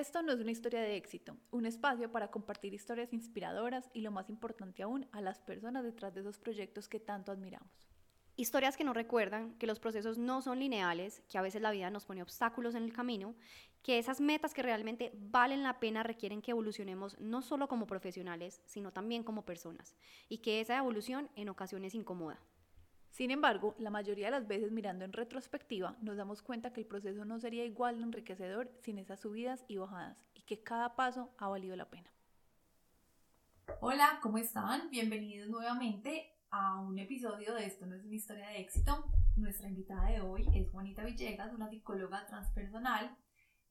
[0.00, 4.10] Esto no es una historia de éxito, un espacio para compartir historias inspiradoras y lo
[4.10, 7.86] más importante aún, a las personas detrás de esos proyectos que tanto admiramos.
[8.34, 11.90] Historias que nos recuerdan que los procesos no son lineales, que a veces la vida
[11.90, 13.34] nos pone obstáculos en el camino,
[13.82, 18.62] que esas metas que realmente valen la pena requieren que evolucionemos no solo como profesionales,
[18.64, 19.94] sino también como personas,
[20.30, 22.40] y que esa evolución en ocasiones incomoda.
[23.10, 26.86] Sin embargo, la mayoría de las veces mirando en retrospectiva nos damos cuenta que el
[26.86, 31.34] proceso no sería igual de enriquecedor sin esas subidas y bajadas y que cada paso
[31.36, 32.10] ha valido la pena.
[33.80, 34.90] Hola, ¿cómo están?
[34.90, 39.04] Bienvenidos nuevamente a un episodio de Esto no es una historia de éxito.
[39.36, 43.16] Nuestra invitada de hoy es Juanita Villegas, una psicóloga transpersonal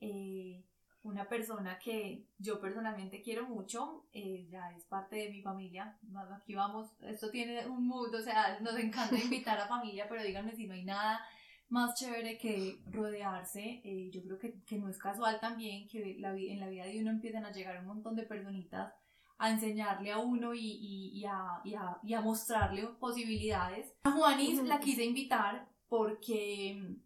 [0.02, 0.66] eh,
[1.04, 5.98] una persona que yo personalmente quiero mucho, eh, ya es parte de mi familia,
[6.36, 10.56] aquí vamos, esto tiene un mood, o sea, nos encanta invitar a familia, pero díganme
[10.56, 11.22] si no hay nada
[11.70, 16.32] más chévere que rodearse, eh, yo creo que, que, no es casual también que la,
[16.32, 18.92] en la vida de uno empiezan a llegar un montón de personitas
[19.38, 21.62] a enseñarle a uno y, y, y, a,
[22.04, 23.96] y a, mostrarle posibilidades.
[24.04, 26.98] A Juanis la quise invitar porque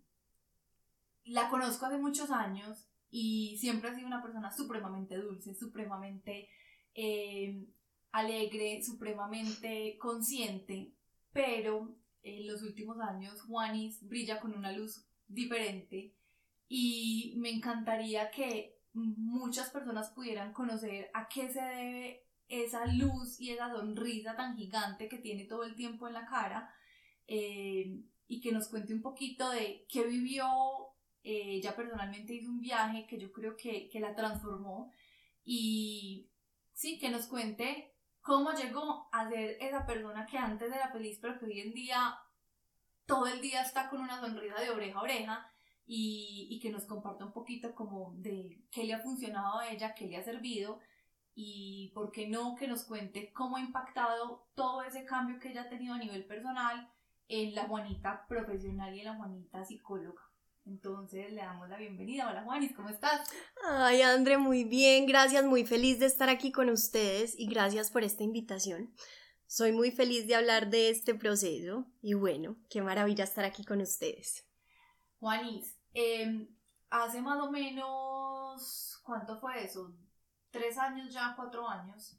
[1.26, 6.50] la conozco hace muchos años y siempre ha sido una persona supremamente dulce, supremamente
[6.96, 7.64] eh,
[8.12, 10.96] alegre, supremamente consciente,
[11.32, 16.16] pero en los últimos años Juanis brilla con una luz diferente
[16.68, 23.52] y me encantaría que muchas personas pudieran conocer a qué se debe esa luz y
[23.52, 26.74] esa sonrisa tan gigante que tiene todo el tiempo en la cara
[27.28, 27.96] eh,
[28.28, 30.48] y que nos cuente un poquito de qué vivió
[31.24, 34.92] eh, ella personalmente hizo un viaje que yo creo que, que la transformó
[35.44, 36.30] y
[36.74, 41.40] sí, que nos cuente cómo llegó a ser esa persona que antes era feliz, pero
[41.40, 42.18] que hoy en día
[43.06, 45.52] todo el día está con una sonrisa de oreja a oreja
[45.86, 49.94] y, y, que nos comparta un poquito como de qué le ha funcionado a ella,
[49.94, 50.80] qué le ha servido
[51.36, 55.64] y por qué no que nos cuente cómo ha impactado todo ese cambio que ella
[55.64, 56.90] ha tenido a nivel personal
[57.28, 60.22] en la Juanita profesional y en la Juanita psicóloga.
[60.66, 62.30] Entonces le damos la bienvenida.
[62.30, 63.30] Hola Juanis, ¿cómo estás?
[63.68, 68.04] Ay, André, muy bien, gracias, muy feliz de estar aquí con ustedes y gracias por
[68.04, 68.94] esta invitación.
[69.46, 73.82] Soy muy feliz de hablar de este proceso y bueno, qué maravilla estar aquí con
[73.82, 74.48] ustedes.
[75.20, 76.48] Juanis, em,
[76.90, 79.94] hace más o menos, ¿cuánto fue eso?
[80.50, 81.34] ¿Tres años ya?
[81.36, 82.18] ¿Cuatro años?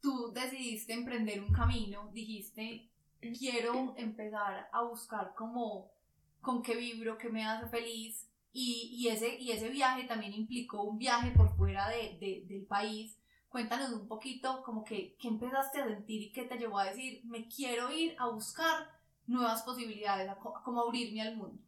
[0.00, 2.90] Tú decidiste emprender un camino, dijiste,
[3.38, 5.97] quiero empezar a buscar como
[6.40, 8.28] con qué vibro, qué me hace feliz.
[8.52, 12.66] Y, y, ese, y ese viaje también implicó un viaje por fuera de, de, del
[12.66, 13.18] país.
[13.48, 17.22] Cuéntanos un poquito como que qué empezaste a sentir y qué te llevó a decir,
[17.24, 18.88] me quiero ir a buscar
[19.26, 21.62] nuevas posibilidades, a, como abrirme al mundo.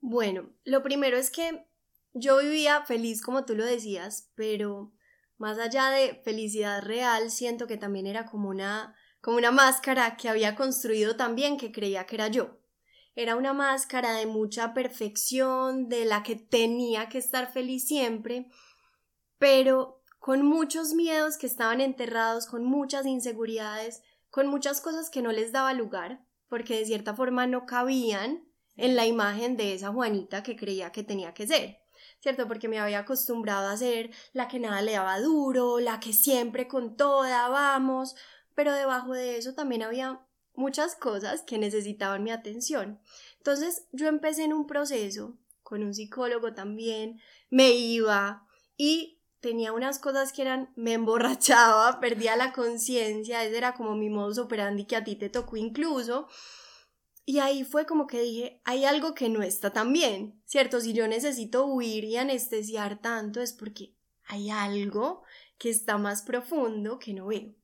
[0.00, 1.66] Bueno, lo primero es que
[2.12, 4.92] yo vivía feliz como tú lo decías, pero
[5.38, 10.28] más allá de felicidad real, siento que también era como una, como una máscara que
[10.28, 12.60] había construido también que creía que era yo.
[13.16, 18.48] Era una máscara de mucha perfección, de la que tenía que estar feliz siempre,
[19.38, 25.30] pero con muchos miedos que estaban enterrados, con muchas inseguridades, con muchas cosas que no
[25.30, 30.42] les daba lugar, porque de cierta forma no cabían en la imagen de esa Juanita
[30.42, 31.78] que creía que tenía que ser.
[32.20, 32.48] ¿Cierto?
[32.48, 36.66] Porque me había acostumbrado a ser la que nada le daba duro, la que siempre
[36.66, 38.16] con toda, vamos,
[38.54, 40.20] pero debajo de eso también había
[40.54, 43.00] muchas cosas que necesitaban mi atención.
[43.38, 47.20] Entonces yo empecé en un proceso con un psicólogo también,
[47.50, 53.74] me iba y tenía unas cosas que eran, me emborrachaba, perdía la conciencia, ese era
[53.74, 56.28] como mi modus operandi que a ti te tocó incluso.
[57.26, 60.80] Y ahí fue como que dije, hay algo que no está tan bien, ¿cierto?
[60.80, 63.94] Si yo necesito huir y anestesiar tanto es porque
[64.26, 65.22] hay algo
[65.58, 67.54] que está más profundo que no veo.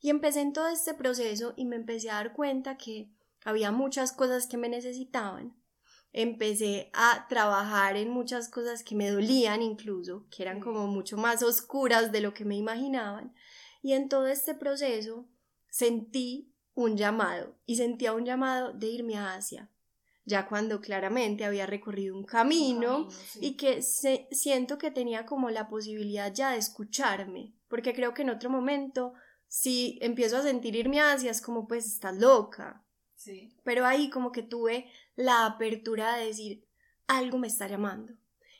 [0.00, 3.10] Y empecé en todo este proceso y me empecé a dar cuenta que
[3.44, 5.56] había muchas cosas que me necesitaban.
[6.12, 11.42] Empecé a trabajar en muchas cosas que me dolían incluso, que eran como mucho más
[11.42, 13.34] oscuras de lo que me imaginaban.
[13.82, 15.28] Y en todo este proceso
[15.68, 19.70] sentí un llamado y sentía un llamado de irme a Asia
[20.28, 23.08] ya cuando claramente había recorrido un camino,
[23.40, 28.30] y que siento que tenía como la posibilidad ya de escucharme, porque creo que en
[28.30, 29.14] otro momento
[29.48, 32.84] si empiezo a sentir irme hacia, es como, pues, estás loca.
[33.14, 33.52] Sí.
[33.64, 36.68] Pero ahí como que tuve la apertura de decir,
[37.06, 38.14] algo me está llamando.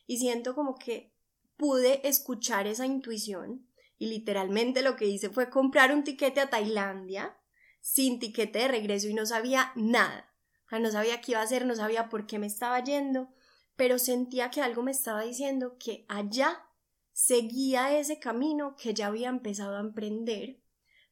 [0.07, 1.15] Y siento como que
[1.57, 3.69] pude escuchar esa intuición
[3.99, 7.37] y literalmente lo que hice fue comprar un tiquete a Tailandia
[7.81, 10.33] sin tiquete de regreso y no sabía nada.
[10.71, 13.33] no sabía qué iba a hacer, no sabía por qué me estaba yendo,
[13.77, 16.65] pero sentía que algo me estaba diciendo que allá
[17.13, 20.61] seguía ese camino que ya había empezado a emprender,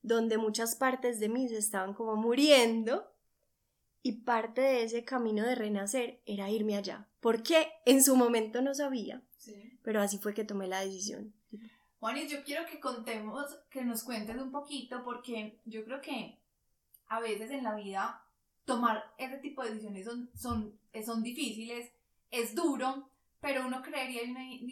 [0.07, 3.13] donde muchas partes de mí se estaban como muriendo
[4.03, 7.09] y parte de ese camino de renacer era irme allá.
[7.19, 9.21] Porque en su momento no sabía,
[9.83, 11.35] pero así fue que tomé la decisión.
[11.99, 16.39] Juanis, yo quiero que contemos, que nos cuentes un poquito, porque yo creo que
[17.09, 18.23] a veces en la vida
[18.65, 21.91] tomar ese tipo de decisiones son, son, son difíciles,
[22.31, 23.11] es duro,
[23.41, 24.31] pero uno creería y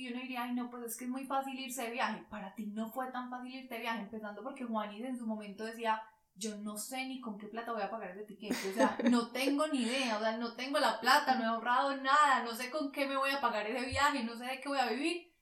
[0.09, 2.25] uno, diría, ay no, pues es que es muy fácil irse de viaje.
[2.31, 5.65] Para ti no fue tan fácil irte de viaje, empezando porque Juanis en su momento
[5.65, 6.03] decía,
[6.37, 9.29] yo no sé ni con qué plata voy a pagar ese tiquete, o sea, no
[9.33, 12.71] tengo ni idea, o sea, no tengo la plata, no he ahorrado nada, no sé
[12.71, 15.34] con qué me voy a pagar ese viaje, no sé de qué voy a vivir.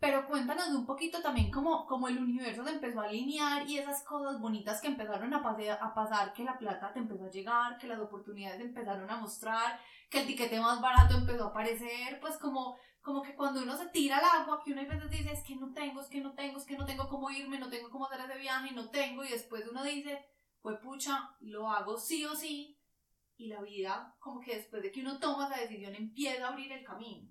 [0.00, 4.02] Pero cuéntanos un poquito también cómo, cómo el universo se empezó a alinear y esas
[4.04, 7.86] cosas bonitas que empezaron a, a pasar, que la plata te empezó a llegar, que
[7.86, 12.78] las oportunidades empezaron a mostrar, que el tiquete más barato empezó a aparecer, pues como
[13.02, 15.56] como que cuando uno se tira al agua, que uno a veces dice, es que
[15.56, 18.06] no tengo, es que no tengo, es que no tengo cómo irme, no tengo cómo
[18.06, 20.22] hacer ese viaje, no tengo, y después uno dice,
[20.60, 22.78] pues pucha, lo hago sí o sí,
[23.40, 26.70] y la vida, como que después de que uno toma esa decisión, empieza a abrir
[26.72, 27.26] el camino.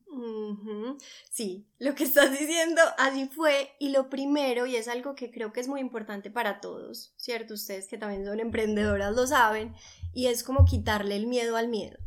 [1.29, 5.53] Sí, lo que estás diciendo, así fue, y lo primero, y es algo que creo
[5.53, 7.53] que es muy importante para todos, ¿cierto?
[7.53, 9.75] Ustedes que también son emprendedoras lo saben,
[10.11, 11.99] y es como quitarle el miedo al miedo.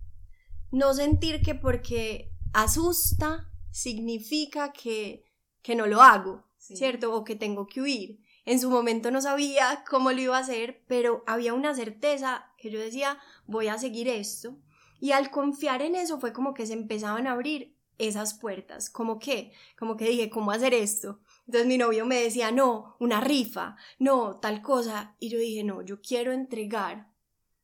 [0.73, 5.25] No sentir que porque asusta, significa que,
[5.63, 7.15] que no lo hago, ¿cierto?
[7.15, 8.19] O que tengo que huir.
[8.45, 12.81] En su momento no sabía cómo lo iba a hacer, pero había una certeza yo
[12.81, 14.59] decía, voy a seguir esto.
[15.01, 19.19] Y al confiar en eso fue como que se empezaban a abrir esas puertas, como
[19.19, 21.21] que, como que dije, ¿cómo hacer esto?
[21.47, 25.17] Entonces mi novio me decía, no, una rifa, no, tal cosa.
[25.21, 27.09] Y yo dije, no, yo quiero entregar.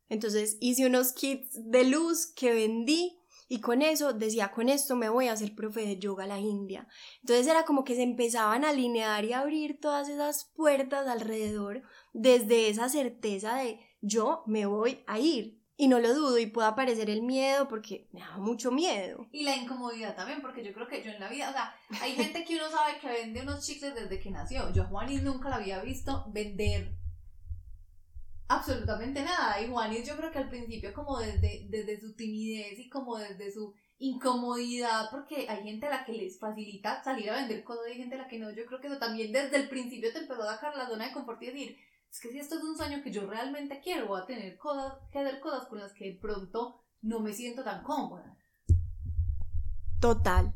[0.08, 3.18] Entonces hice unos kits de luz que vendí
[3.48, 6.38] y con eso decía, con esto me voy a hacer profe de yoga a la
[6.38, 6.86] India.
[7.20, 11.82] Entonces era como que se empezaban a alinear y a abrir todas esas puertas alrededor
[12.12, 15.58] desde esa certeza de yo me voy a ir.
[15.80, 19.28] Y no lo dudo y puede aparecer el miedo porque me da mucho miedo.
[19.30, 21.72] Y la incomodidad también, porque yo creo que yo en la vida, o sea,
[22.02, 24.72] hay gente que uno sabe que vende unos chicles desde que nació.
[24.74, 26.98] Yo a Juanis nunca la había visto vender
[28.48, 29.60] absolutamente nada.
[29.62, 33.52] Y Juanis yo creo que al principio como desde, desde su timidez y como desde
[33.52, 37.92] su incomodidad, porque hay gente a la que les facilita salir a vender cosas y
[37.92, 38.50] hay gente a la que no.
[38.50, 41.12] Yo creo que eso también desde el principio te empezó a sacar la zona de
[41.12, 41.78] confort y decir,
[42.10, 44.94] es que si esto es un sueño que yo realmente quiero, voy a tener cosas,
[45.12, 48.36] que hacer cosas con las que de pronto no me siento tan cómoda.
[50.00, 50.54] Total.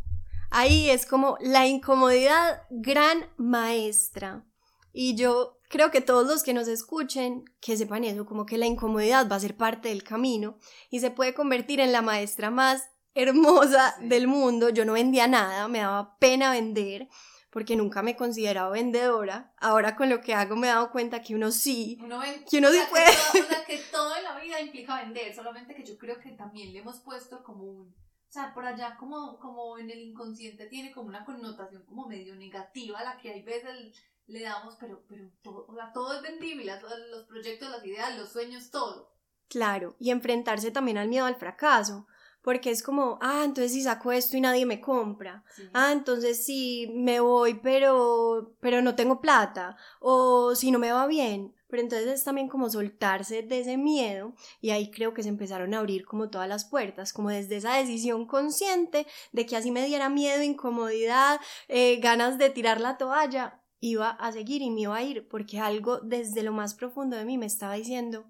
[0.50, 4.44] Ahí es como la incomodidad gran maestra.
[4.93, 8.66] Y yo creo que todos los que nos escuchen, que sepan eso, como que la
[8.66, 10.58] incomodidad va a ser parte del camino
[10.90, 12.82] y se puede convertir en la maestra más
[13.14, 14.69] hermosa del mundo.
[14.69, 17.08] Yo no vendía nada, me daba pena vender
[17.52, 19.52] porque nunca me consideraba vendedora.
[19.58, 22.19] Ahora con lo que hago me he dado cuenta que uno sí, uno
[22.50, 23.10] que uno sí puede.
[23.44, 26.72] o sea, que todo en la vida implica vender, solamente que yo creo que también
[26.72, 30.93] le hemos puesto como un, o sea, por allá como, como en el inconsciente tiene
[30.93, 35.66] como una connotación como medio negativa, la que hay veces le damos, pero, pero todo,
[35.69, 36.72] o sea, todo es vendible,
[37.10, 39.12] los proyectos, las ideas, los sueños, todo.
[39.48, 42.06] Claro, y enfrentarse también al miedo al fracaso,
[42.42, 46.90] porque es como, ah, entonces si saco esto y nadie me compra, ah, entonces si
[46.94, 52.08] me voy pero, pero no tengo plata, o si no me va bien, pero entonces
[52.08, 56.05] es también como soltarse de ese miedo y ahí creo que se empezaron a abrir
[56.05, 60.43] como todas las puertas, como desde esa decisión consciente de que así me diera miedo,
[60.43, 65.26] incomodidad, eh, ganas de tirar la toalla, iba a seguir y me iba a ir
[65.28, 68.26] porque algo desde lo más profundo de mí me estaba diciendo,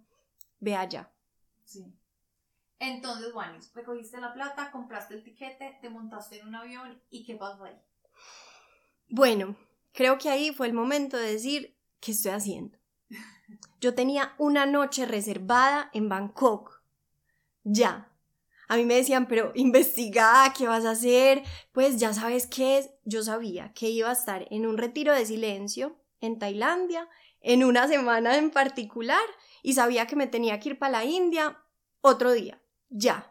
[0.60, 1.12] ve allá.
[1.64, 1.92] Sí.
[2.84, 7.36] Entonces, bueno, recogiste la plata, compraste el tiquete, te montaste en un avión y ¿qué
[7.36, 7.80] pasó ahí?
[9.08, 9.54] Bueno,
[9.92, 12.76] creo que ahí fue el momento de decir, ¿qué estoy haciendo?
[13.80, 16.82] Yo tenía una noche reservada en Bangkok.
[17.62, 18.10] Ya,
[18.66, 21.44] a mí me decían, pero investiga, ¿qué vas a hacer?
[21.70, 22.90] Pues ya sabes qué es.
[23.04, 27.08] Yo sabía que iba a estar en un retiro de silencio en Tailandia,
[27.42, 29.22] en una semana en particular,
[29.62, 31.62] y sabía que me tenía que ir para la India
[32.00, 32.61] otro día,
[32.92, 33.28] ya.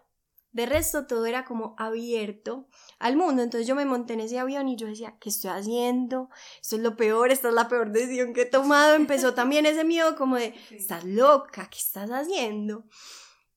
[0.52, 2.68] De resto todo era como abierto
[3.00, 6.30] al mundo, entonces yo me monté en ese avión y yo decía, ¿qué estoy haciendo?
[6.62, 8.96] Esto es lo peor, esta es la peor decisión que he tomado.
[8.96, 12.84] Empezó también ese miedo como de, estás loca, ¿qué estás haciendo?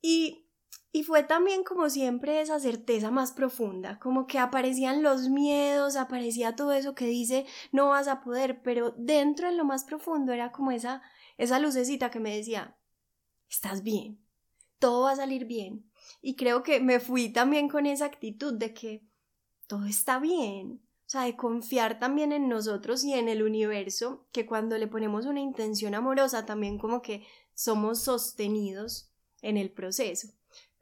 [0.00, 0.44] Y
[0.96, 6.54] y fue también como siempre esa certeza más profunda, como que aparecían los miedos, aparecía
[6.54, 10.52] todo eso que dice no vas a poder, pero dentro en lo más profundo era
[10.52, 11.02] como esa,
[11.37, 12.78] esa lucecita que me decía,
[13.50, 14.25] estás bien,
[14.78, 15.90] todo va a salir bien.
[16.26, 19.02] Y creo que me fui también con esa actitud de que
[19.66, 24.47] todo está bien, o sea, de confiar también en nosotros y en el universo, que
[24.47, 29.12] cuando le ponemos una intención amorosa también como que somos sostenidos
[29.43, 30.28] en el proceso.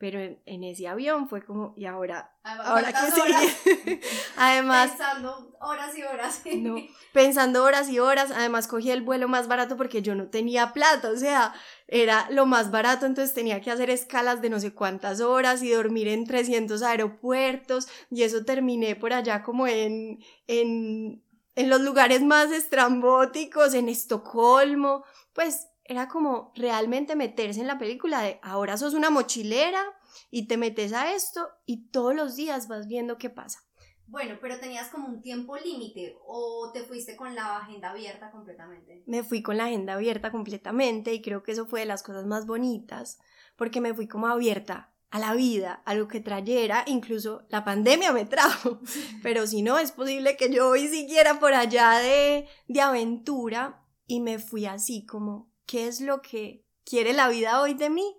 [0.03, 2.35] Pero en, ese avión fue como, ¿y ahora?
[2.43, 4.01] ¿Ahora qué sigue?
[4.37, 4.91] Además...
[4.91, 6.43] Pensando horas y horas.
[6.57, 6.75] no,
[7.13, 8.33] pensando horas y horas.
[8.33, 11.09] Además cogí el vuelo más barato porque yo no tenía plata.
[11.09, 11.55] O sea,
[11.87, 15.71] era lo más barato, entonces tenía que hacer escalas de no sé cuántas horas y
[15.71, 17.87] dormir en 300 aeropuertos.
[18.11, 20.19] Y eso terminé por allá como en,
[20.49, 21.23] en,
[21.55, 25.05] en los lugares más estrambóticos, en Estocolmo.
[25.33, 29.83] Pues era como realmente meterse en la película de ahora sos una mochilera
[30.31, 33.61] y te metes a esto y todos los días vas viendo qué pasa.
[34.07, 39.03] Bueno, pero tenías como un tiempo límite o te fuiste con la agenda abierta completamente.
[39.07, 42.27] Me fui con la agenda abierta completamente y creo que eso fue de las cosas
[42.27, 43.21] más bonitas
[43.57, 48.13] porque me fui como abierta a la vida, a lo que trayera, incluso la pandemia
[48.13, 48.81] me trajo,
[49.23, 54.21] pero si no es posible que yo hoy siquiera por allá de, de aventura y
[54.21, 58.15] me fui así como qué es lo que quiere la vida hoy de mí.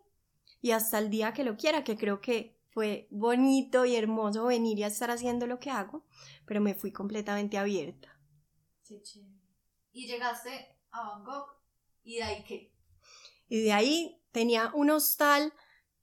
[0.60, 4.80] Y hasta el día que lo quiera, que creo que fue bonito y hermoso venir
[4.80, 6.04] y estar haciendo lo que hago,
[6.48, 8.20] pero me fui completamente abierta.
[9.92, 11.52] Y llegaste a Bangkok
[12.04, 12.74] y de ahí qué?
[13.48, 15.54] Y de ahí tenía un hostal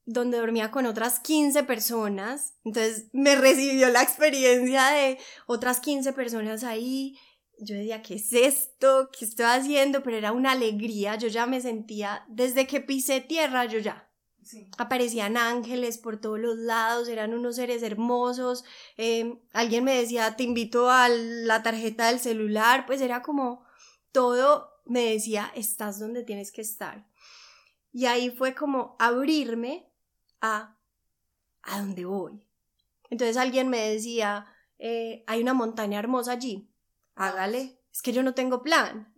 [0.04, 6.62] donde dormía con otras 15 personas, entonces me recibió la experiencia de otras 15 personas
[6.62, 7.18] ahí,
[7.60, 9.10] yo decía, ¿qué es esto?
[9.16, 10.02] ¿Qué estoy haciendo?
[10.02, 14.06] Pero era una alegría, yo ya me sentía, desde que pisé tierra, yo ya.
[14.78, 18.64] Aparecían ángeles por todos los lados, eran unos seres hermosos.
[18.96, 23.64] Em, alguien me decía, te invito a la tarjeta del celular, pues era como
[24.12, 27.06] todo me decía, estás donde tienes que estar.
[27.92, 29.88] Y ahí fue como abrirme
[30.40, 30.76] a
[31.62, 32.46] a dónde voy.
[33.10, 34.46] Entonces alguien me decía,
[34.78, 36.69] eh, hay una montaña hermosa allí
[37.20, 37.78] hágale.
[37.92, 39.12] Es que yo no tengo plan.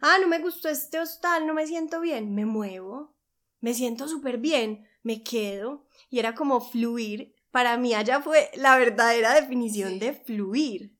[0.00, 2.34] Ah, no me gustó este hostal, no me siento bien.
[2.34, 3.16] Me muevo.
[3.60, 4.86] Me siento súper bien.
[5.02, 5.86] Me quedo.
[6.10, 7.34] Y era como fluir.
[7.50, 10.94] Para mí allá fue la verdadera definición de fluir.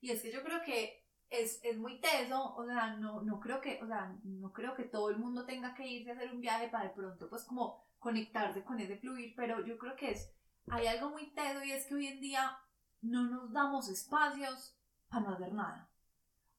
[0.00, 3.60] Y es que yo creo que es, es, muy teso, o sea, no, no creo
[3.60, 6.40] que, o sea, no creo que todo el mundo tenga que irse a hacer un
[6.40, 10.30] viaje para de pronto, pues como conectarse con ese fluir, pero yo creo que es,
[10.68, 12.56] hay algo muy teso y es que hoy en día
[13.00, 14.76] no nos damos espacios
[15.08, 15.90] para no hacer nada.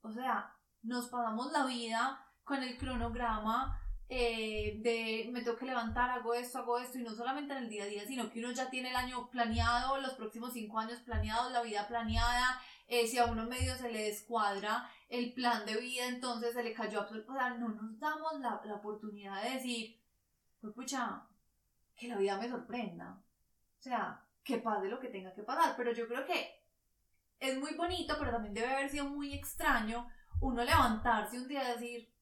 [0.06, 6.12] O sea, nos pasamos la vida con el cronograma eh, de me tengo que levantar,
[6.12, 8.52] hago esto, hago esto, y no solamente en el día a día, sino que uno
[8.52, 13.18] ya tiene el año planeado, los próximos cinco años planeados, la vida planeada, eh, si
[13.18, 17.32] a uno medio se le descuadra el plan de vida, entonces se le cayó absoluto,
[17.32, 20.00] o sea, no nos damos la, la oportunidad de decir,
[20.62, 21.24] pues pucha,
[21.96, 23.20] que la vida me sorprenda,
[23.80, 26.65] o sea, que pase lo que tenga que pasar, pero yo creo que
[27.40, 30.08] es muy bonito, pero también debe haber sido muy extraño
[30.42, 32.14] uno levantarse un día y decir,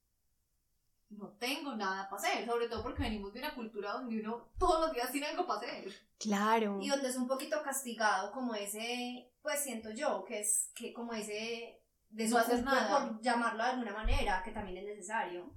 [1.09, 4.81] no tengo nada para hacer, sobre todo porque venimos de una cultura donde uno todos
[4.81, 5.91] los días tiene algo para hacer.
[6.19, 6.79] Claro.
[6.81, 11.13] Y donde es un poquito castigado como ese, pues siento yo, que es que como
[11.13, 13.09] ese de no hacer nada.
[13.09, 15.53] por llamarlo de alguna manera, que también es necesario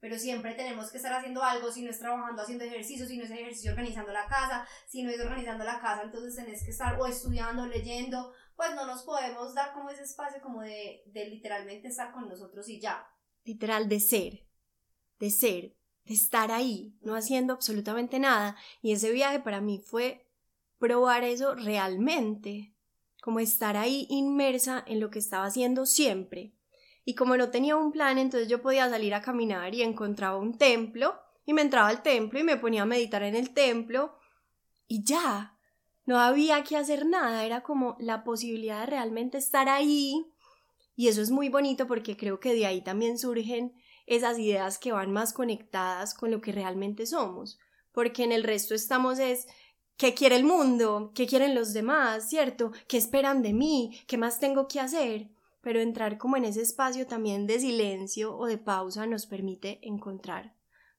[0.00, 3.24] pero siempre tenemos que estar haciendo algo, si no es trabajando haciendo ejercicio, si no
[3.24, 6.98] es ejercicio organizando la casa, si no es organizando la casa, entonces tenés que estar
[6.98, 11.88] o estudiando, leyendo, pues no nos podemos dar como ese espacio como de, de literalmente
[11.88, 13.08] estar con nosotros y ya.
[13.42, 14.46] Literal, de ser,
[15.18, 18.58] de ser, de estar ahí, no haciendo absolutamente nada.
[18.82, 20.28] Y ese viaje para mí fue
[20.78, 22.74] probar eso realmente,
[23.22, 26.52] como estar ahí inmersa en lo que estaba haciendo siempre
[27.06, 30.58] y como no tenía un plan, entonces yo podía salir a caminar y encontraba un
[30.58, 34.18] templo y me entraba al templo y me ponía a meditar en el templo
[34.86, 35.58] y ya,
[36.06, 40.26] no había que hacer nada, era como la posibilidad de realmente estar ahí
[40.96, 43.72] y eso es muy bonito porque creo que de ahí también surgen
[44.06, 47.58] esas ideas que van más conectadas con lo que realmente somos,
[47.92, 49.46] porque en el resto estamos es
[49.96, 51.12] ¿Qué quiere el mundo?
[51.14, 52.30] ¿Qué quieren los demás?
[52.30, 52.72] ¿Cierto?
[52.88, 54.00] ¿Qué esperan de mí?
[54.06, 55.28] ¿Qué más tengo que hacer?
[55.60, 60.54] pero entrar como en ese espacio también de silencio o de pausa nos permite encontrar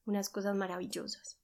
[0.06, 1.41] unas cosas maravillosas.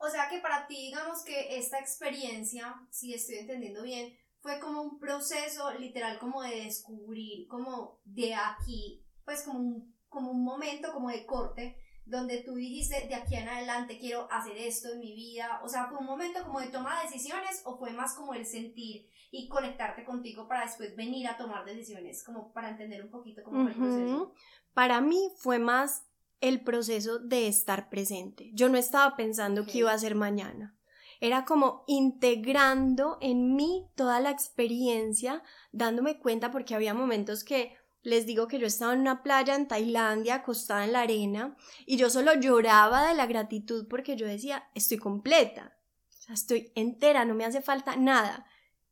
[0.00, 4.80] O sea que para ti, digamos que esta experiencia, si estoy entendiendo bien, fue como
[4.80, 10.92] un proceso literal como de descubrir, como de aquí, pues como un, como un momento
[10.94, 11.76] como de corte,
[12.06, 15.86] donde tú dijiste de aquí en adelante quiero hacer esto en mi vida, o sea,
[15.86, 19.48] fue un momento como de toma de decisiones o fue más como el sentir y
[19.48, 23.72] conectarte contigo para después venir a tomar decisiones, como para entender un poquito cómo fue
[23.72, 24.34] el proceso.
[24.72, 26.09] Para mí fue más
[26.40, 28.50] el proceso de estar presente.
[28.54, 30.76] Yo no estaba pensando que iba a ser mañana.
[31.22, 38.24] era como integrando en mí toda la experiencia, dándome cuenta porque había momentos que les
[38.24, 42.08] digo que yo estaba en una playa en Tailandia, acostada en la arena, y yo
[42.08, 45.76] solo lloraba de la gratitud porque yo decía, estoy completa,
[46.08, 48.46] o sea, estoy entera, no me hace falta nada.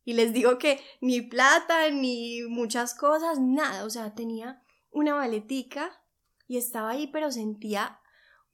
[0.05, 6.03] Y les digo que ni plata, ni muchas cosas, nada, o sea, tenía una maletica
[6.49, 8.01] y estaba ahí, pero sentía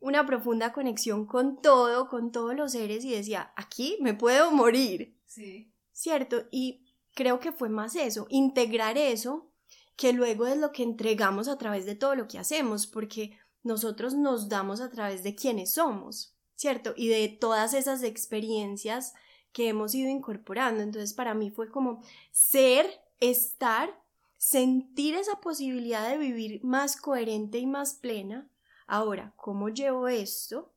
[0.00, 5.16] una profunda conexión con todo, con todos los seres y decía, aquí me puedo morir.
[5.24, 5.72] Sí.
[5.92, 6.44] ¿Cierto?
[6.50, 6.84] Y
[7.14, 9.50] creo que fue más eso, integrar eso,
[9.96, 14.14] que luego es lo que entregamos a través de todo lo que hacemos, porque nosotros
[14.14, 16.92] nos damos a través de quienes somos, ¿cierto?
[16.96, 19.14] Y de todas esas experiencias
[19.52, 20.82] que hemos ido incorporando.
[20.82, 22.86] Entonces, para mí fue como ser,
[23.20, 23.98] estar,
[24.44, 28.46] sentir esa posibilidad de vivir más coherente y más plena.
[28.86, 30.74] Ahora, ¿cómo llevo esto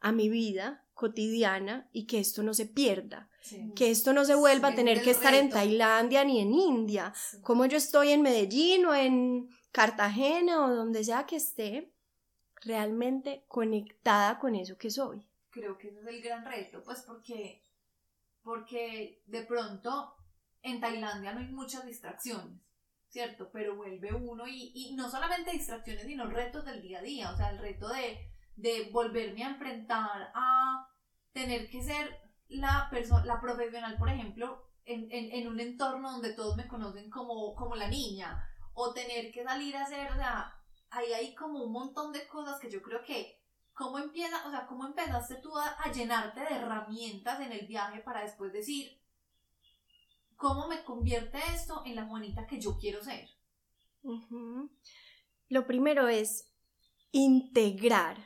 [0.00, 3.28] a mi vida cotidiana y que esto no se pierda?
[3.42, 3.74] Sí.
[3.76, 5.50] Que esto no se vuelva a tener que estar en.
[5.50, 7.12] Tailandia ni en India.
[7.14, 7.42] Sí.
[7.42, 11.92] Como yo estoy en Medellín o en Cartagena o donde sea que esté,
[12.62, 15.28] realmente conectada con eso que soy.
[15.50, 17.62] creo que ese es el gran reto, pues porque,
[18.42, 20.14] porque de pronto
[20.62, 22.69] en Tailandia no hay muchas distracciones,
[23.10, 23.50] ¿cierto?
[23.52, 27.36] Pero vuelve uno y, y no solamente distracciones, sino retos del día a día, o
[27.36, 30.88] sea, el reto de, de volverme a enfrentar a
[31.32, 36.32] tener que ser la persona, la profesional, por ejemplo, en, en, en un entorno donde
[36.34, 40.54] todos me conocen como, como la niña, o tener que salir a hacer, o sea,
[40.90, 43.38] ahí hay como un montón de cosas que yo creo que
[43.72, 48.00] ¿Cómo empieza, o sea, cómo empezaste tú a, a llenarte de herramientas en el viaje
[48.00, 49.00] para después decir,
[50.40, 53.28] ¿cómo me convierte esto en la Juanita que yo quiero ser?
[55.48, 56.50] Lo primero es
[57.12, 58.16] integrar,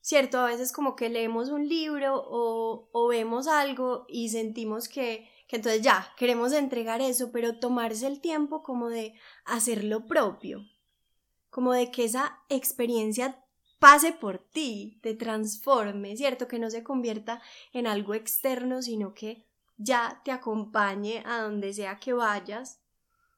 [0.00, 0.40] ¿cierto?
[0.40, 5.56] A veces como que leemos un libro o, o vemos algo y sentimos que, que
[5.56, 10.62] entonces ya queremos entregar eso, pero tomarse el tiempo como de hacer lo propio,
[11.50, 13.44] como de que esa experiencia
[13.78, 16.48] pase por ti, te transforme, ¿cierto?
[16.48, 17.40] Que no se convierta
[17.72, 19.49] en algo externo, sino que
[19.82, 22.80] ya te acompañe a donde sea que vayas.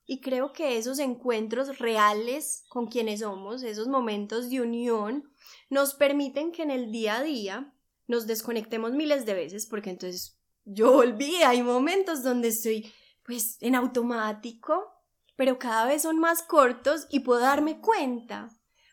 [0.05, 5.33] Y creo que esos encuentros reales con quienes somos, esos momentos de unión,
[5.71, 7.73] nos permiten que en el día a día
[8.09, 12.93] nos desconectemos miles de veces, porque entonces yo volví, hay momentos donde estoy
[13.25, 14.93] pues en automático,
[15.37, 18.49] pero cada vez son más cortos y puedo darme cuenta.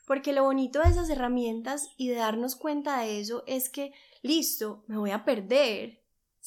[0.05, 4.83] Porque lo bonito de esas herramientas y de darnos cuenta de eso es que, listo,
[4.87, 5.98] me voy a perder,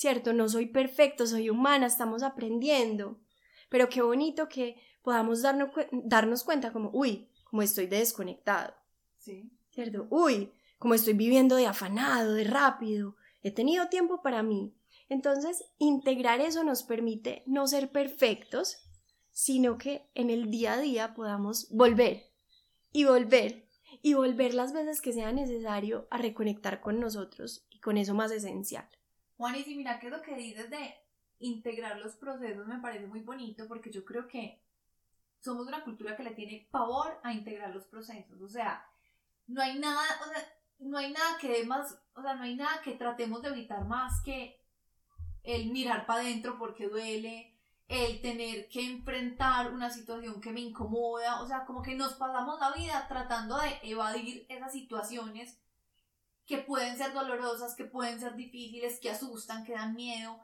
[0.02, 0.32] ¿cierto?
[0.32, 3.20] No soy perfecto, soy humana, estamos aprendiendo.
[3.68, 8.74] Pero qué bonito que podamos darnos, darnos cuenta como, uy, como estoy de desconectado,
[9.18, 9.48] Sí.
[9.70, 10.08] ¿cierto?
[10.10, 14.74] Uy, como estoy viviendo de afanado, de rápido, he tenido tiempo para mí.
[15.08, 18.78] Entonces, integrar eso nos permite no ser perfectos,
[19.30, 22.24] sino que en el día a día podamos volver
[22.90, 23.68] y volver
[24.02, 28.32] y volver las veces que sea necesario a reconectar con nosotros y con eso más
[28.32, 28.88] esencial.
[29.42, 30.94] Juan, y mira que lo que dices de
[31.40, 34.62] integrar los procesos me parece muy bonito porque yo creo que
[35.40, 38.40] somos una cultura que le tiene pavor a integrar los procesos.
[38.40, 38.88] O sea,
[39.48, 42.82] no hay nada, o sea, no hay nada que más, o sea, no hay nada
[42.82, 44.60] que tratemos de evitar más que
[45.42, 51.42] el mirar para adentro porque duele, el tener que enfrentar una situación que me incomoda,
[51.42, 55.58] o sea, como que nos pasamos la vida tratando de evadir esas situaciones
[56.46, 60.40] que pueden ser dolorosas, que pueden ser difíciles, que asustan, que dan miedo,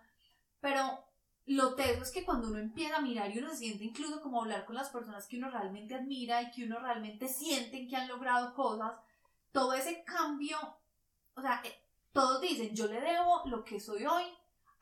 [0.60, 1.04] pero
[1.46, 4.42] lo teso es que cuando uno empieza a mirar y uno se siente incluso como
[4.42, 8.08] hablar con las personas que uno realmente admira y que uno realmente siente que han
[8.08, 8.92] logrado cosas,
[9.50, 10.58] todo ese cambio,
[11.34, 11.82] o sea, eh,
[12.12, 14.24] todos dicen, yo le debo lo que soy hoy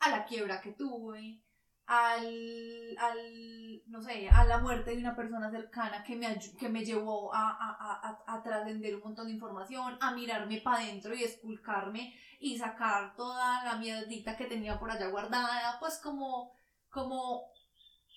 [0.00, 1.40] a la quiebra que tuve,
[1.86, 6.84] al, al no sé, a la muerte de una persona cercana que me, que me
[6.84, 11.22] llevó a, a, a- a trascender un montón de información, a mirarme para adentro y
[11.22, 16.52] esculcarme y sacar toda la mierdita que tenía por allá guardada, pues como,
[16.90, 17.44] como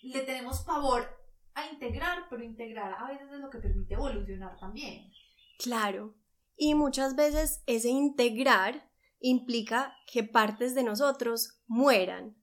[0.01, 1.07] le tenemos pavor
[1.53, 5.11] a integrar, pero integrar a veces es lo que permite evolucionar también.
[5.59, 6.15] Claro.
[6.57, 12.35] Y muchas veces ese integrar implica que partes de nosotros mueran.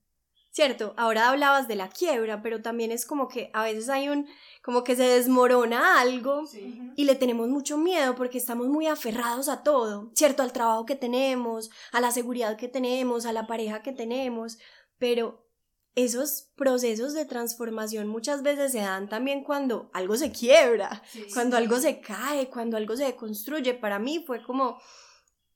[0.57, 0.95] ¿Cierto?
[0.97, 4.27] Ahora hablabas de la quiebra, pero también es como que a veces hay un,
[4.63, 6.81] como que se desmorona algo Sí.
[6.95, 10.41] y le tenemos mucho miedo porque estamos muy aferrados a todo, ¿cierto?
[10.41, 14.57] Al trabajo que tenemos, a la seguridad que tenemos, a la pareja que tenemos,
[14.97, 15.45] pero
[15.93, 21.03] esos procesos de transformación muchas veces se dan también cuando algo se quiebra,
[21.35, 23.75] cuando algo se cae, cuando algo se deconstruye.
[23.75, 24.81] Para mí fue como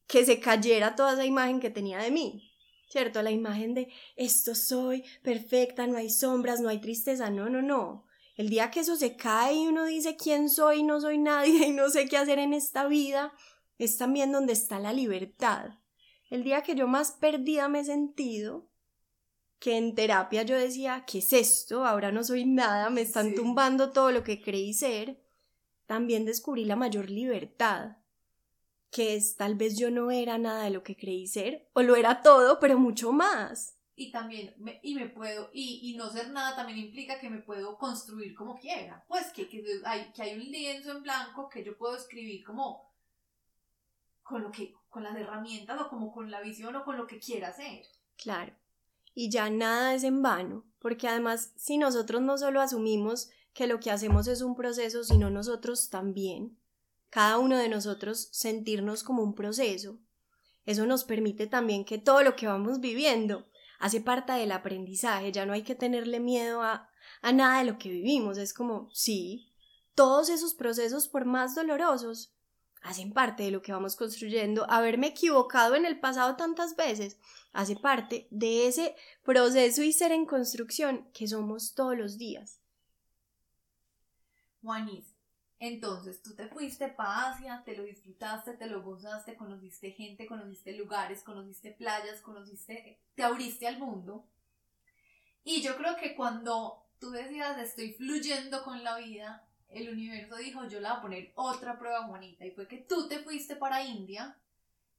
[0.06, 2.51] que se cayera toda esa imagen que tenía de mí,
[2.92, 3.22] ¿cierto?
[3.22, 8.06] La imagen de esto soy, perfecta, no hay sombras, no hay tristeza, no, no, no.
[8.36, 11.72] El día que eso se cae y uno dice quién soy, no soy nadie y
[11.72, 13.34] no sé qué hacer en esta vida,
[13.78, 15.80] es también donde está la libertad.
[16.30, 18.68] El día que yo más perdida me he sentido,
[19.60, 21.86] que en terapia yo decía, ¿qué es esto?
[21.86, 25.22] Ahora no soy nada, me están tumbando todo lo que creí ser,
[25.86, 28.01] también descubrí la mayor libertad
[28.92, 31.96] que es tal vez yo no era nada de lo que creí ser, o lo
[31.96, 33.78] era todo, pero mucho más.
[33.96, 37.40] Y también, me, y me puedo, y, y, no ser nada también implica que me
[37.40, 39.06] puedo construir como quiera.
[39.08, 42.92] Pues que, que, hay, que hay un lienzo en blanco que yo puedo escribir como
[44.24, 47.20] con lo que, con las herramientas o como con la visión o con lo que
[47.20, 47.86] quiera hacer.
[48.18, 48.54] Claro.
[49.14, 53.80] Y ya nada es en vano, porque además si nosotros no solo asumimos que lo
[53.80, 56.58] que hacemos es un proceso, sino nosotros también,
[57.12, 60.00] cada uno de nosotros sentirnos como un proceso.
[60.66, 63.48] Eso nos permite también que todo lo que vamos viviendo
[63.80, 66.90] hace parte del aprendizaje, ya no hay que tenerle miedo a,
[67.22, 69.52] a nada de lo que vivimos, es como, sí,
[69.94, 72.34] todos esos procesos, por más dolorosos,
[72.82, 74.66] hacen parte de lo que vamos construyendo.
[74.70, 77.18] Haberme equivocado en el pasado tantas veces
[77.52, 82.60] hace parte de ese proceso y ser en construcción que somos todos los días.
[84.62, 85.11] Juanis,
[85.62, 90.76] entonces tú te fuiste para Asia, te lo disfrutaste, te lo gozaste, conociste gente, conociste
[90.76, 94.26] lugares, conociste playas, conociste, te abriste al mundo.
[95.44, 100.64] Y yo creo que cuando tú decías estoy fluyendo con la vida, el universo dijo
[100.64, 103.84] yo le voy a poner otra prueba bonita y fue que tú te fuiste para
[103.84, 104.36] India.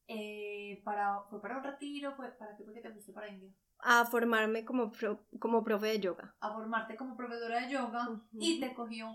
[0.06, 2.14] Eh, para, ¿Fue para un retiro?
[2.14, 3.50] ¿Fue, ¿Para qué fue que te fuiste para India?
[3.80, 4.92] A formarme como,
[5.40, 6.36] como profe de yoga.
[6.38, 9.10] A formarte como profesora de yoga y te cogió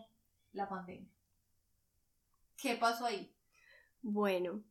[0.52, 1.17] la pandemia.
[2.58, 3.32] ¿Qué pasó ahí?
[4.02, 4.64] Bueno,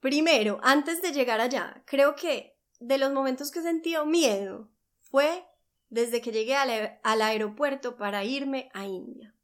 [0.00, 5.46] primero, antes de llegar allá, creo que de los momentos que he sentido miedo fue
[5.90, 9.34] desde que llegué al, al aeropuerto para irme a India.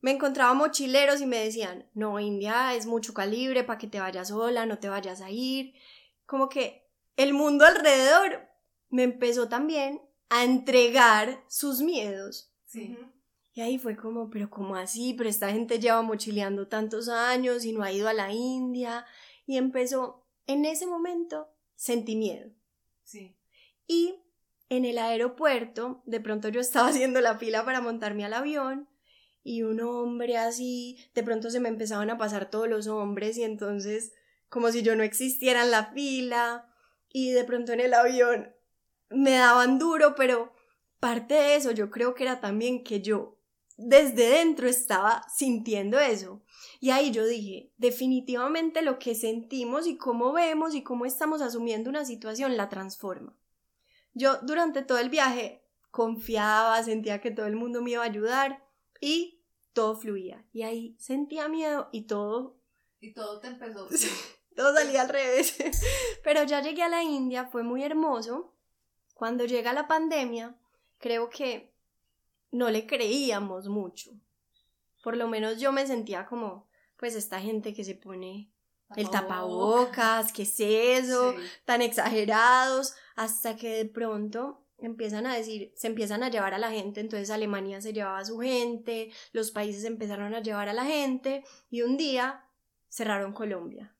[0.00, 4.28] Me encontraba mochileros y me decían, no, India es mucho calibre para que te vayas
[4.28, 5.74] sola, no te vayas a ir.
[6.24, 8.48] Como que el mundo alrededor
[8.88, 12.50] me empezó también a entregar sus miedos.
[12.66, 12.96] Sí.
[13.52, 15.14] Y ahí fue como, pero ¿cómo así?
[15.14, 19.04] Pero esta gente lleva mochileando tantos años y no ha ido a la India.
[19.46, 22.50] Y empezó, en ese momento, sentí miedo.
[23.02, 23.36] Sí.
[23.86, 24.14] Y
[24.68, 28.88] en el aeropuerto, de pronto yo estaba haciendo la fila para montarme al avión
[29.42, 33.42] y un hombre así, de pronto se me empezaban a pasar todos los hombres y
[33.42, 34.12] entonces
[34.48, 36.68] como si yo no existiera en la fila
[37.08, 38.54] y de pronto en el avión
[39.08, 40.52] me daban duro, pero
[40.98, 43.39] parte de eso yo creo que era también que yo
[43.80, 46.42] desde dentro estaba sintiendo eso.
[46.80, 51.90] Y ahí yo dije, definitivamente lo que sentimos y cómo vemos y cómo estamos asumiendo
[51.90, 53.36] una situación la transforma.
[54.12, 58.64] Yo durante todo el viaje confiaba, sentía que todo el mundo me iba a ayudar
[59.00, 60.44] y todo fluía.
[60.52, 62.58] Y ahí sentía miedo y todo...
[63.00, 63.88] Y todo te empezó.
[64.56, 65.56] todo salía al revés.
[66.24, 68.54] Pero ya llegué a la India, fue muy hermoso.
[69.14, 70.58] Cuando llega la pandemia,
[70.98, 71.69] creo que
[72.50, 74.10] no le creíamos mucho.
[75.02, 78.50] Por lo menos yo me sentía como, pues esta gente que se pone
[78.96, 81.34] el tapabocas, ¿qué es eso?
[81.64, 86.70] Tan exagerados, hasta que de pronto empiezan a decir, se empiezan a llevar a la
[86.70, 90.84] gente, entonces Alemania se llevaba a su gente, los países empezaron a llevar a la
[90.84, 92.44] gente y un día
[92.88, 93.94] cerraron Colombia.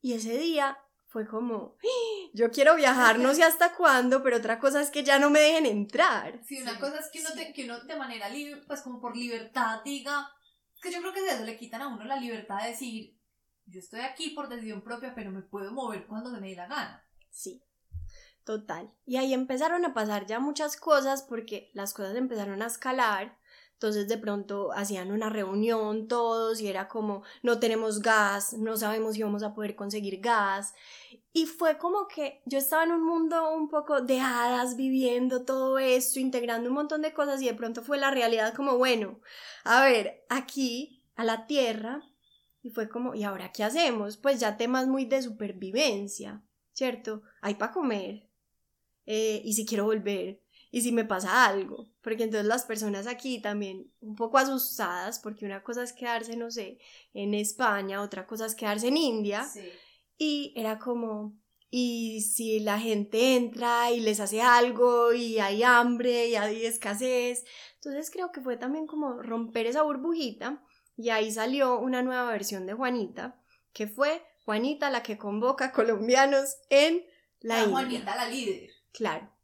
[0.00, 0.78] Y ese día
[1.16, 2.30] fue como, ¡Ah!
[2.34, 5.40] yo quiero viajar, no sé hasta cuándo, pero otra cosa es que ya no me
[5.40, 6.38] dejen entrar.
[6.44, 9.80] Sí, una cosa es que uno, que uno de manera libre, pues como por libertad
[9.82, 10.30] diga,
[10.82, 13.18] que yo creo que de eso le quitan a uno la libertad de decir,
[13.64, 16.66] yo estoy aquí por decisión propia, pero me puedo mover cuando se me dé la
[16.66, 17.02] gana.
[17.30, 17.62] Sí,
[18.44, 18.92] total.
[19.06, 23.38] Y ahí empezaron a pasar ya muchas cosas porque las cosas empezaron a escalar
[23.76, 29.16] entonces de pronto hacían una reunión todos y era como no tenemos gas, no sabemos
[29.16, 30.72] si vamos a poder conseguir gas.
[31.34, 35.78] Y fue como que yo estaba en un mundo un poco de hadas viviendo todo
[35.78, 39.20] esto, integrando un montón de cosas y de pronto fue la realidad como bueno,
[39.64, 42.02] a ver, aquí a la tierra
[42.62, 44.16] y fue como, ¿y ahora qué hacemos?
[44.16, 47.22] Pues ya temas muy de supervivencia, ¿cierto?
[47.42, 48.26] Hay para comer.
[49.04, 50.40] Eh, y si quiero volver,
[50.76, 55.46] y si me pasa algo, porque entonces las personas aquí también un poco asustadas, porque
[55.46, 56.78] una cosa es quedarse, no sé,
[57.14, 59.48] en España, otra cosa es quedarse en India,
[60.18, 61.34] y era como,
[61.70, 67.46] y si la gente entra y les hace algo y hay hambre y hay escasez,
[67.76, 70.62] entonces creo que fue también como romper esa burbujita
[70.94, 73.40] y ahí salió una nueva versión de Juanita,
[73.72, 77.02] que fue Juanita la que convoca colombianos en
[77.40, 77.72] la La India.
[77.72, 78.70] Juanita, la líder.
[78.92, 79.35] Claro.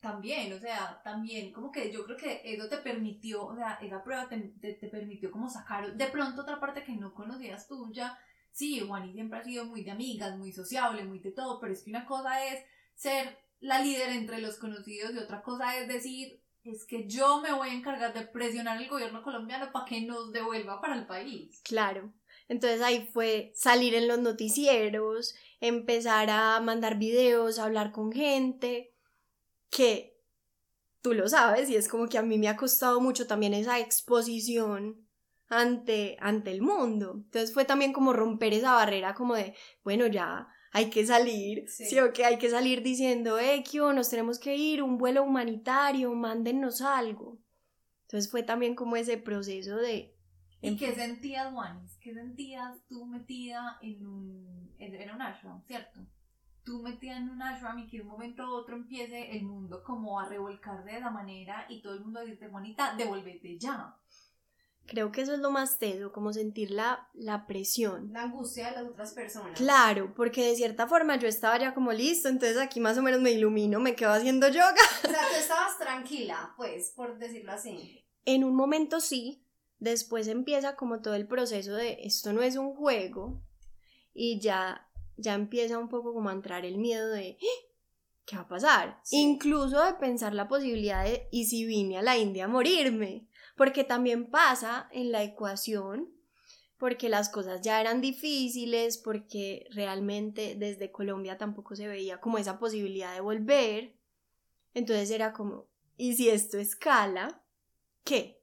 [0.00, 4.02] También, o sea, también, como que yo creo que eso te permitió, o sea, esa
[4.02, 8.18] prueba te, permitió como sacar de pronto otra parte que no conocías tuya.
[8.50, 11.82] Sí, Juani siempre ha sido muy de amigas, muy sociable, muy de todo, pero es
[11.82, 16.40] que una cosa es ser la líder entre los conocidos y otra cosa es decir,
[16.64, 20.32] es que yo me voy a encargar de presionar al gobierno colombiano para que nos
[20.32, 21.60] devuelva para el país.
[21.64, 22.12] Claro.
[22.48, 28.89] Entonces ahí fue salir en los noticieros, empezar a mandar videos, hablar con gente,
[29.70, 30.18] que
[31.02, 33.78] tú lo sabes y es como que a mí me ha costado mucho también esa
[33.78, 35.08] exposición
[35.48, 37.14] ante, ante el mundo.
[37.16, 41.86] Entonces fue también como romper esa barrera como de, bueno, ya hay que salir, Sí.
[41.86, 43.92] sí, o que hay que salir diciendo, eh, ¿qué hubo?
[43.92, 47.38] nos tenemos que ir, un vuelo humanitario, mándennos algo.
[48.02, 50.14] Entonces fue también como ese proceso de...
[50.62, 51.96] ¿Y qué sentías, Juanis?
[52.02, 56.00] ¿Qué sentías tú metida en un, en un ashram, cierto?
[56.64, 59.82] Tú metida en un ashram y que de un momento a otro empiece el mundo
[59.82, 63.96] como a revolcar de esa manera y todo el mundo a decirte, Juanita, devuélvete ya.
[64.86, 68.12] Creo que eso es lo más teso, como sentir la, la presión.
[68.12, 69.56] La angustia de las otras personas.
[69.56, 73.20] Claro, porque de cierta forma yo estaba ya como listo, entonces aquí más o menos
[73.20, 74.74] me ilumino, me quedo haciendo yoga.
[75.04, 78.04] O sea, tú estabas tranquila, pues, por decirlo así.
[78.24, 79.46] En un momento sí,
[79.78, 83.42] después empieza como todo el proceso de esto no es un juego
[84.12, 84.89] y ya,
[85.20, 87.66] ya empieza un poco como a entrar el miedo de "¡Ah!
[88.26, 89.00] ¿qué va a pasar?
[89.02, 89.16] Sí.
[89.16, 93.26] Incluso de pensar la posibilidad de ¿y si vine a la India a morirme?
[93.56, 96.08] Porque también pasa en la ecuación
[96.80, 102.58] porque las cosas ya eran difíciles, porque realmente desde Colombia tampoco se veía como esa
[102.58, 103.96] posibilidad de volver.
[104.72, 105.66] Entonces era como,
[105.98, 107.42] ¿y si esto escala?
[108.02, 108.42] ¿Qué?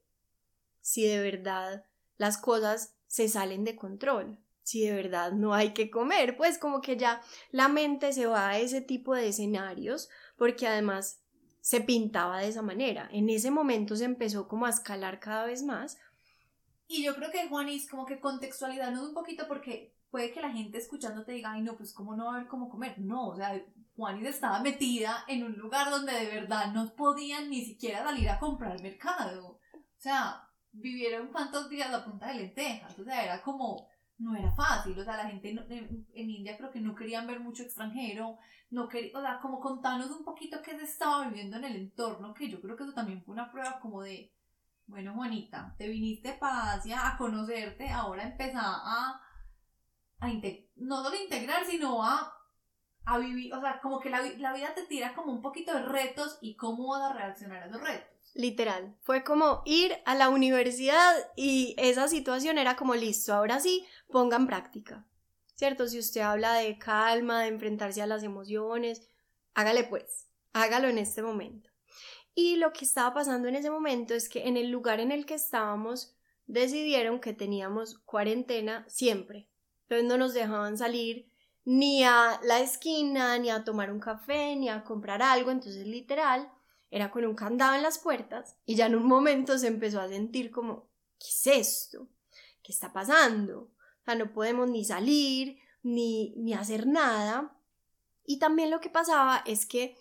[0.80, 1.84] Si de verdad
[2.16, 6.82] las cosas se salen de control, si de verdad no hay que comer, pues como
[6.82, 11.22] que ya la mente se va a ese tipo de escenarios, porque además
[11.62, 13.08] se pintaba de esa manera.
[13.10, 15.96] En ese momento se empezó como a escalar cada vez más.
[16.86, 20.76] Y yo creo que, Juanis, como que contextualizarnos un poquito porque puede que la gente
[20.76, 22.98] escuchando te diga, ay, no, pues cómo no va a haber cómo comer.
[22.98, 23.58] No, o sea,
[23.96, 28.38] Juanis estaba metida en un lugar donde de verdad no podían ni siquiera salir a
[28.38, 29.60] comprar mercado.
[29.74, 32.98] O sea, vivieron cuántos días a punta de lentejas.
[32.98, 33.87] O sea, era como,
[34.18, 34.98] no era fácil.
[34.98, 38.38] O sea, la gente en, India creo que no querían ver mucho extranjero.
[38.70, 42.34] No quería, o sea, como contarnos un poquito qué se estaba viviendo en el entorno,
[42.34, 44.34] que yo creo que eso también fue una prueba como de,
[44.86, 49.20] bueno, Juanita, te viniste para Asia a conocerte, ahora empezá a,
[50.20, 50.32] a
[50.76, 52.30] no solo integrar, sino a,
[53.08, 55.72] a vivir, o sea, como que la, vi- la vida te tira como un poquito
[55.72, 58.32] de retos y cómo vas a reaccionar a esos retos.
[58.34, 63.86] Literal, fue como ir a la universidad y esa situación era como listo, ahora sí,
[64.08, 65.06] ponga en práctica.
[65.54, 65.88] ¿Cierto?
[65.88, 69.08] Si usted habla de calma, de enfrentarse a las emociones,
[69.54, 71.70] hágale pues, hágalo en este momento.
[72.34, 75.26] Y lo que estaba pasando en ese momento es que en el lugar en el
[75.26, 76.14] que estábamos
[76.46, 79.48] decidieron que teníamos cuarentena siempre.
[79.82, 81.28] Entonces no nos dejaban salir
[81.68, 85.50] ni a la esquina, ni a tomar un café, ni a comprar algo.
[85.50, 86.50] Entonces literal
[86.90, 90.08] era con un candado en las puertas y ya en un momento se empezó a
[90.08, 92.08] sentir como, ¿qué es esto?
[92.62, 93.70] ¿Qué está pasando?
[94.00, 97.54] O sea, no podemos ni salir, ni, ni hacer nada.
[98.24, 99.94] Y también lo que pasaba es que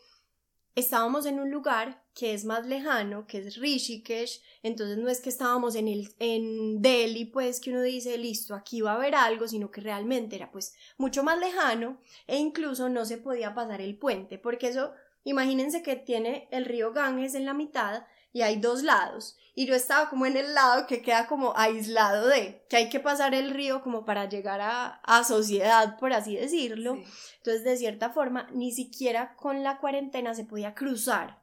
[0.78, 5.30] estábamos en un lugar que es más lejano, que es Rishikesh, entonces no es que
[5.30, 9.48] estábamos en, el, en Delhi, pues que uno dice, listo, aquí va a haber algo,
[9.48, 13.98] sino que realmente era pues mucho más lejano e incluso no se podía pasar el
[13.98, 14.92] puente, porque eso,
[15.24, 18.04] imagínense que tiene el río Ganges en la mitad
[18.38, 22.28] y hay dos lados, y yo estaba como en el lado que queda como aislado
[22.28, 26.36] de, que hay que pasar el río como para llegar a, a sociedad, por así
[26.36, 26.98] decirlo.
[26.98, 27.04] Sí.
[27.38, 31.42] Entonces, de cierta forma, ni siquiera con la cuarentena se podía cruzar.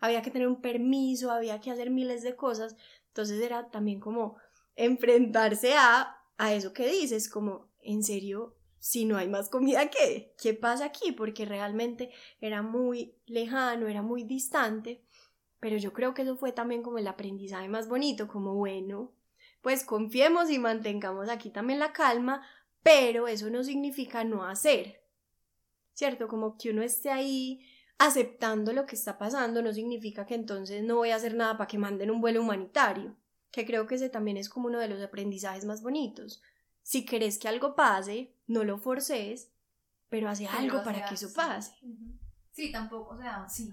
[0.00, 2.74] Había que tener un permiso, había que hacer miles de cosas.
[3.08, 4.38] Entonces era también como
[4.74, 10.34] enfrentarse a, a eso que dices, como, en serio, si no hay más comida, ¿qué?
[10.40, 11.12] ¿Qué pasa aquí?
[11.12, 12.10] Porque realmente
[12.40, 15.03] era muy lejano, era muy distante.
[15.64, 19.12] Pero yo creo que eso fue también como el aprendizaje más bonito, como bueno,
[19.62, 22.42] pues confiemos y mantengamos aquí también la calma,
[22.82, 25.00] pero eso no significa no hacer.
[25.94, 26.28] ¿cierto?
[26.28, 27.64] Como que uno esté ahí
[27.96, 31.68] aceptando lo que está pasando no significa que entonces no voy a hacer nada para
[31.68, 33.16] que manden un vuelo humanitario,
[33.50, 36.42] que creo que ese también es como uno de los aprendizajes más bonitos.
[36.82, 39.50] Si querés que algo pase, no lo forces,
[40.10, 41.72] pero hace Pero algo hace para que eso pase.
[42.52, 43.72] Sí, tampoco, o sea, sí.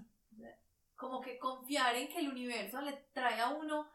[1.01, 3.89] Como que confiar en que el universo le trae a uno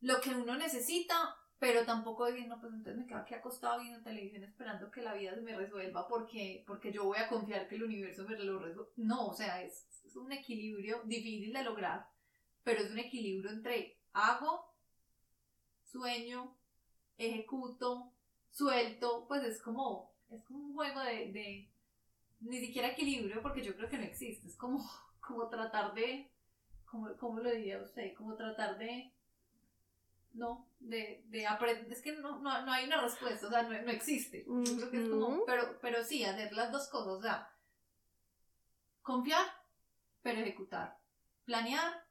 [0.00, 1.16] lo que uno necesita
[1.58, 5.14] pero tampoco decir, no, pues entonces me quedo aquí acostado viendo televisión esperando que la
[5.14, 8.58] vida se me resuelva porque, porque yo voy a confiar que el universo me lo
[8.58, 8.92] resuelva.
[8.96, 12.06] No, o sea, es, es un equilibrio difícil de lograr,
[12.62, 14.70] pero es un equilibrio entre hago,
[15.84, 16.58] sueño,
[17.16, 18.12] ejecuto,
[18.50, 21.70] suelto, pues es como, es como un juego de, de,
[22.40, 24.84] ni siquiera equilibrio, porque yo creo que no existe, es como,
[25.26, 26.30] como tratar de,
[26.84, 28.14] como, ¿cómo lo diría usted?
[28.14, 29.12] Como tratar de,
[30.34, 33.70] no, de, de aprender, es que no, no, no, hay una respuesta, o sea, no,
[33.70, 37.50] no existe, creo que es como, pero, pero sí, hacer las dos cosas, o sea,
[39.02, 39.46] confiar,
[40.22, 40.98] pero ejecutar,
[41.44, 42.04] planear,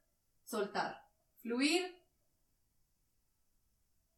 [0.43, 1.05] soltar,
[1.37, 2.04] fluir,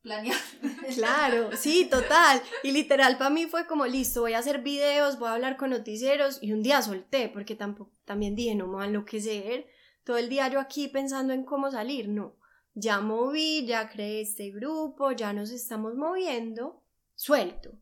[0.08, 0.38] planear.
[0.96, 2.42] Claro, sí, total.
[2.64, 5.72] Y literal para mí fue como, listo, voy a hacer videos, voy a hablar con
[5.72, 9.68] noticieros y un día solté, porque tampoco, también dije, no me va a enloquecer.
[10.06, 12.38] Todo el día yo aquí pensando en cómo salir, no.
[12.74, 16.82] Ya moví, ya creé este grupo, ya nos estamos moviendo,
[17.16, 17.74] suelto.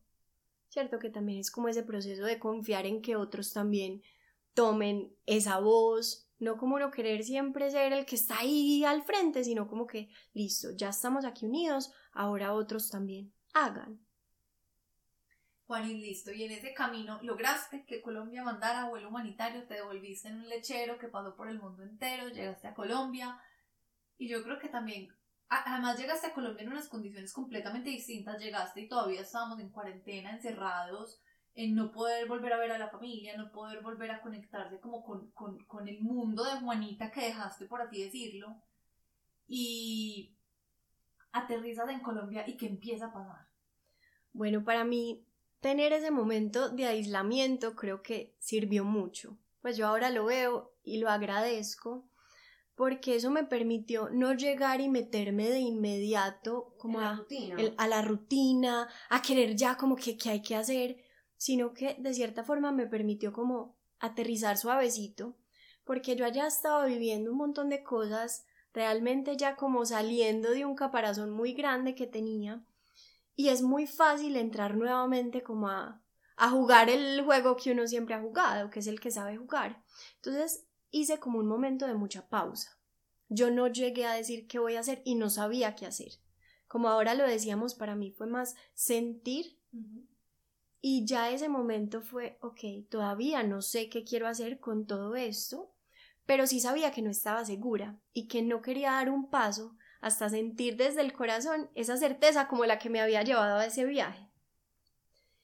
[0.69, 4.01] Cierto que también es como ese proceso de confiar en que otros también
[4.55, 9.43] tomen esa voz, no como no querer siempre ser el que está ahí al frente,
[9.43, 13.99] sino como que, listo, ya estamos aquí unidos, ahora otros también hagan.
[15.67, 20.27] Juan, y listo, y en ese camino lograste que Colombia mandara vuelo humanitario, te devolviste
[20.27, 23.39] en un lechero que pasó por el mundo entero, llegaste a Colombia,
[24.17, 25.09] y yo creo que también,
[25.49, 30.31] además llegaste a Colombia en unas condiciones completamente distintas, llegaste y todavía estábamos en cuarentena,
[30.31, 31.19] encerrados,
[31.55, 35.03] en no poder volver a ver a la familia, no poder volver a conectarse como
[35.03, 38.61] con, con, con el mundo de Juanita que dejaste, por así decirlo,
[39.47, 40.34] y
[41.35, 43.47] aterrizas en Colombia y qué empieza a pasar.
[44.31, 45.25] Bueno, para mí
[45.59, 49.37] tener ese momento de aislamiento creo que sirvió mucho.
[49.61, 52.07] Pues yo ahora lo veo y lo agradezco
[52.75, 57.25] porque eso me permitió no llegar y meterme de inmediato como a,
[57.77, 60.97] a, la rutina, a querer ya como que, que hay que hacer,
[61.37, 65.37] sino que de cierta forma me permitió como aterrizar suavecito,
[65.85, 68.45] porque yo allá estaba viviendo un montón de cosas,
[68.75, 72.63] realmente ya como saliendo de un caparazón muy grande que tenía,
[73.35, 76.03] y es muy fácil entrar nuevamente como a,
[76.35, 79.83] a jugar el juego que uno siempre ha jugado, que es el que sabe jugar.
[80.17, 82.77] Entonces hice como un momento de mucha pausa.
[83.27, 86.11] Yo no llegué a decir qué voy a hacer y no sabía qué hacer.
[86.67, 89.57] Como ahora lo decíamos, para mí fue más sentir
[90.81, 95.74] y ya ese momento fue, ok, todavía no sé qué quiero hacer con todo esto,
[96.25, 100.29] pero sí sabía que no estaba segura y que no quería dar un paso hasta
[100.29, 104.29] sentir desde el corazón esa certeza como la que me había llevado a ese viaje.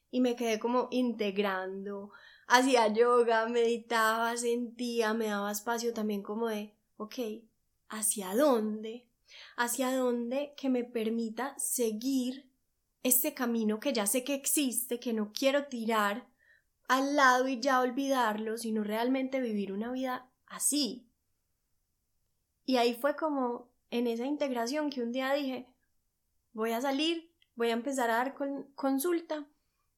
[0.09, 2.11] Y me quedé como integrando,
[2.47, 7.15] hacía yoga, meditaba, sentía, me daba espacio también como de, ok,
[7.89, 9.07] ¿hacia dónde?
[9.55, 12.51] ¿Hacia dónde que me permita seguir
[13.03, 16.27] este camino que ya sé que existe, que no quiero tirar
[16.87, 21.09] al lado y ya olvidarlo, sino realmente vivir una vida así.
[22.65, 25.67] Y ahí fue como en esa integración que un día dije,
[26.53, 28.35] voy a salir, voy a empezar a dar
[28.75, 29.47] consulta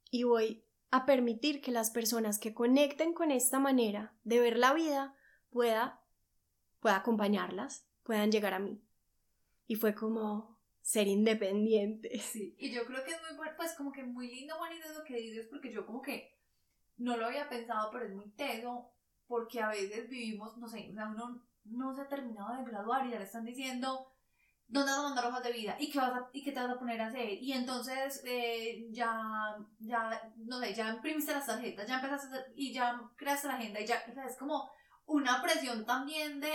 [0.10, 4.74] y voy a permitir que las personas que conecten con esta manera de ver la
[4.74, 5.16] vida
[5.50, 6.02] pueda,
[6.80, 8.82] pueda acompañarlas, puedan llegar a mí.
[9.68, 12.20] Y fue como, ser independiente.
[12.20, 15.04] Sí, y yo creo que es muy bueno, pues como que muy lindo, bonito lo
[15.04, 16.38] que dices, porque yo como que
[16.98, 18.92] no lo había pensado, pero es muy teso,
[19.34, 23.08] porque a veces vivimos, no sé, o sea, uno no se ha terminado de graduar
[23.08, 24.08] y ya le están diciendo
[24.67, 26.78] dónde vas a mandar hojas de vida y qué, vas y qué te vas a
[26.78, 27.41] poner a hacer.
[27.41, 32.54] Y entonces eh, ya, ya, no sé, ya imprimiste las tarjetas, ya empezaste a hacer,
[32.56, 34.69] y ya creaste la agenda y ya, o sea, es como
[35.08, 36.54] una presión también de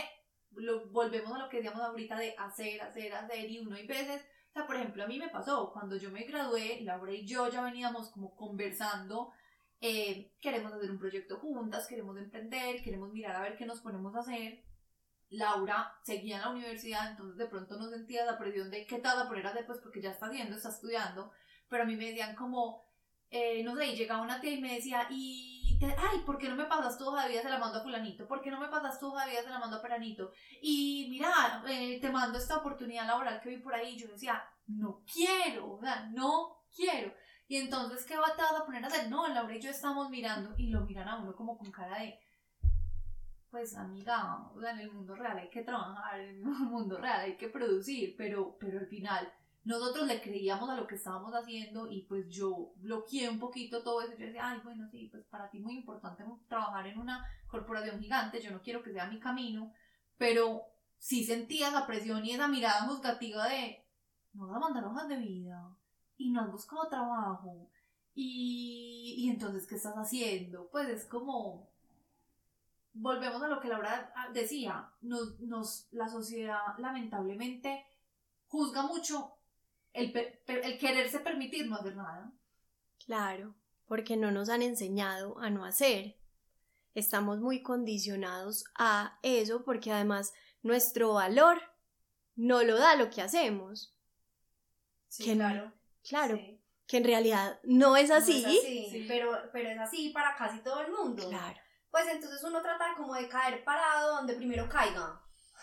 [0.53, 4.23] lo, volvemos a lo que decíamos ahorita de hacer, hacer, hacer y uno hay veces,
[4.51, 7.51] o sea, por ejemplo, a mí me pasó, cuando yo me gradué, Laura y yo
[7.51, 9.33] ya veníamos como conversando,
[9.81, 14.15] eh, queremos hacer un proyecto juntas, queremos emprender, queremos mirar a ver qué nos ponemos
[14.15, 14.65] a hacer.
[15.31, 19.03] Laura seguía en la universidad, entonces de pronto no sentía la presión de qué te
[19.03, 21.31] vas a poner pues porque ya está haciendo, está estudiando,
[21.69, 22.87] pero a mí me decían como,
[23.31, 26.65] eh, no sé, llegaba una tía y me decía, y ay, ¿por qué no me
[26.65, 27.43] pasas tu hoja de vida?
[27.43, 28.27] Se la mando a fulanito.
[28.27, 29.43] ¿Por qué no me pasas tu hoja de vida?
[29.43, 30.33] Se la mando a peranito.
[30.63, 33.97] Y mira, eh, te mando esta oportunidad laboral que vi por ahí.
[33.97, 37.13] Yo decía, no quiero, o sea, no quiero.
[37.49, 39.09] Y entonces, ¿qué va te vas a poner a hacer?
[39.09, 42.21] No, Laura y yo estamos mirando y lo miran a uno como con cara de,
[43.51, 47.39] pues amiga, o en el mundo real hay que trabajar, en el mundo real hay
[47.39, 49.33] que producir, pero, pero al final
[49.65, 54.03] nosotros le creíamos a lo que estábamos haciendo y pues yo bloqueé un poquito todo
[54.03, 54.13] eso.
[54.19, 58.43] Yo decía, ay, bueno, sí, pues para ti muy importante trabajar en una corporación gigante,
[58.43, 59.73] yo no quiero que sea mi camino,
[60.19, 60.65] pero
[60.99, 63.87] sí sentía esa presión y esa mirada juzgativa de,
[64.35, 65.79] no vas a mandar hojas de vida
[66.19, 67.71] y no has buscado trabajo
[68.21, 70.69] y, y entonces, ¿qué estás haciendo?
[70.71, 71.71] Pues es como,
[72.93, 77.87] volvemos a lo que Laura decía, nos, nos, la sociedad lamentablemente
[78.49, 79.37] juzga mucho
[79.93, 80.13] el,
[80.47, 82.33] el quererse permitir no hacer nada.
[83.07, 83.55] Claro,
[83.87, 86.19] porque no nos han enseñado a no hacer.
[86.95, 91.61] Estamos muy condicionados a eso porque además nuestro valor
[92.35, 93.97] no lo da lo que hacemos.
[95.07, 95.78] Sí, claro.
[96.09, 96.39] Claro.
[96.87, 98.43] Que en realidad no es así.
[98.43, 99.05] sí.
[99.07, 101.29] Pero, pero es así para casi todo el mundo.
[101.29, 101.59] Claro.
[101.91, 105.21] Pues entonces uno trata como de caer parado donde primero caiga.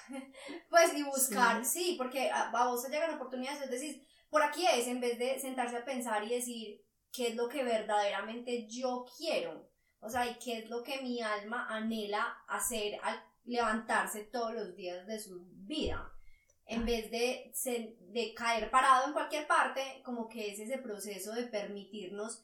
[0.69, 4.87] pues y buscar, sí, porque a, vos te llegan oportunidades, es decir, por aquí es,
[4.87, 6.81] en vez de sentarse a pensar y decir
[7.11, 9.69] qué es lo que verdaderamente yo quiero.
[9.99, 14.75] O sea, y qué es lo que mi alma anhela hacer al levantarse todos los
[14.75, 16.11] días de su vida.
[16.67, 17.53] En vez de,
[18.11, 22.43] de caer parado en cualquier parte, como que es ese proceso de permitirnos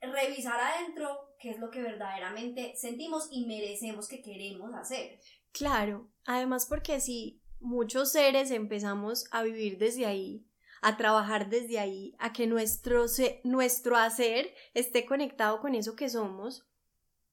[0.00, 5.18] revisar adentro qué es lo que verdaderamente sentimos y merecemos que queremos hacer.
[5.52, 10.44] Claro, además porque si muchos seres empezamos a vivir desde ahí,
[10.80, 13.06] a trabajar desde ahí, a que nuestro,
[13.42, 16.66] nuestro hacer esté conectado con eso que somos,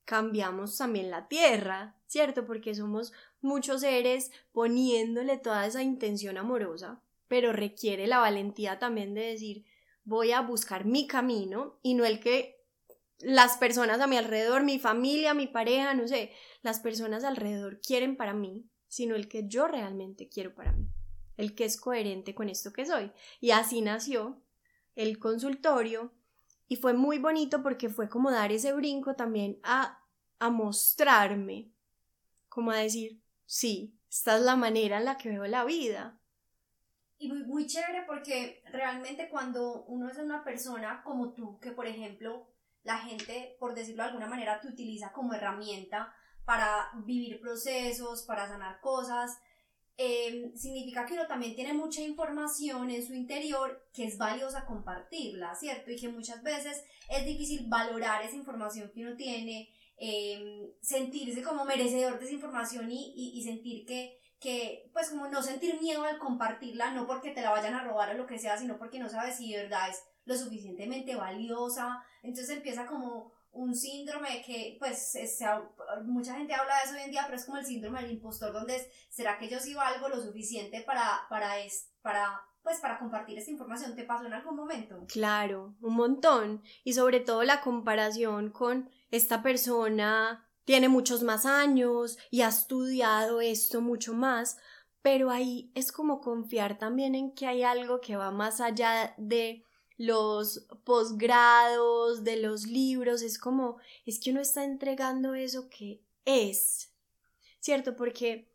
[0.03, 2.45] cambiamos también la tierra, ¿cierto?
[2.45, 9.21] Porque somos muchos seres poniéndole toda esa intención amorosa, pero requiere la valentía también de
[9.21, 9.65] decir,
[10.03, 12.55] voy a buscar mi camino y no el que
[13.19, 16.31] las personas a mi alrededor, mi familia, mi pareja, no sé,
[16.61, 20.87] las personas alrededor quieren para mí, sino el que yo realmente quiero para mí,
[21.37, 23.11] el que es coherente con esto que soy.
[23.39, 24.41] Y así nació
[24.95, 26.13] el consultorio
[26.67, 30.03] y fue muy bonito porque fue como dar ese brinco también a,
[30.39, 31.71] a mostrarme,
[32.55, 36.17] como a decir, sí, esta es la manera en la que veo la vida.
[37.17, 41.85] Y muy, muy chévere porque realmente cuando uno es una persona como tú, que por
[41.85, 42.47] ejemplo
[42.83, 46.13] la gente, por decirlo de alguna manera, te utiliza como herramienta
[46.45, 49.37] para vivir procesos, para sanar cosas,
[49.97, 55.55] eh, significa que uno también tiene mucha información en su interior que es valiosa compartirla,
[55.55, 55.91] ¿cierto?
[55.91, 61.65] Y que muchas veces es difícil valorar esa información que uno tiene, eh, sentirse como
[61.65, 66.17] merecedor de esa información y, y, sentir que, que, pues como no sentir miedo al
[66.17, 69.09] compartirla, no porque te la vayan a robar o lo que sea, sino porque no
[69.09, 72.03] sabes si de verdad es lo suficientemente valiosa.
[72.23, 75.17] Entonces empieza como un síndrome que, pues,
[76.03, 78.51] mucha gente habla de eso hoy en día, pero es como el síndrome del impostor,
[78.51, 82.99] donde es, ¿será que yo sí valgo lo suficiente para, para, es, para, pues, para
[82.99, 83.95] compartir esta información?
[83.95, 85.05] ¿Te pasó en algún momento?
[85.07, 86.63] Claro, un montón.
[86.83, 93.39] Y sobre todo la comparación con esta persona tiene muchos más años y ha estudiado
[93.41, 94.57] esto mucho más,
[95.01, 99.63] pero ahí es como confiar también en que hay algo que va más allá de
[99.97, 106.91] los posgrados, de los libros, es como, es que uno está entregando eso que es,
[107.59, 107.95] ¿cierto?
[107.95, 108.51] Porque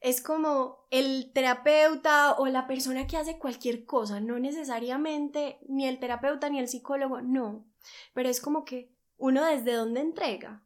[0.00, 6.00] es como el terapeuta o la persona que hace cualquier cosa, no necesariamente ni el
[6.00, 7.64] terapeuta ni el psicólogo, no,
[8.12, 8.91] pero es como que
[9.22, 10.64] uno desde dónde entrega,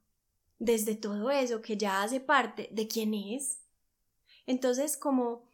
[0.58, 3.60] desde todo eso que ya hace parte de quién es.
[4.46, 5.44] Entonces, como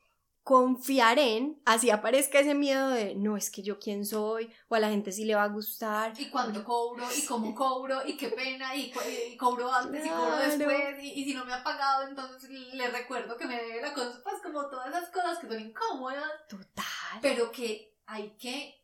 [0.45, 4.81] confiar en, así aparezca ese miedo de, no, es que yo quién soy, o a
[4.81, 6.13] la gente sí le va a gustar.
[6.17, 8.93] Y cuándo cobro, y cómo cobro, y qué pena, y,
[9.37, 13.47] cobro antes y cobro después, y, si no me ha pagado, entonces le recuerdo que
[13.47, 16.31] me debe la cosa, pues como todas esas cosas que son incómodas.
[16.49, 17.19] Total.
[17.21, 18.82] Pero que hay que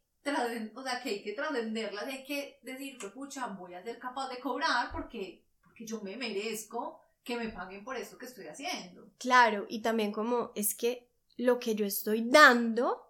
[0.74, 4.28] o sea, que hay que trascenderlas, hay que decir, pues pucha, voy a ser capaz
[4.28, 9.10] de cobrar porque, porque yo me merezco que me paguen por esto que estoy haciendo.
[9.18, 13.08] Claro, y también como es que lo que yo estoy dando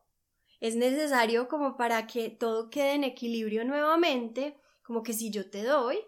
[0.60, 5.62] es necesario como para que todo quede en equilibrio nuevamente, como que si yo te
[5.62, 5.98] doy,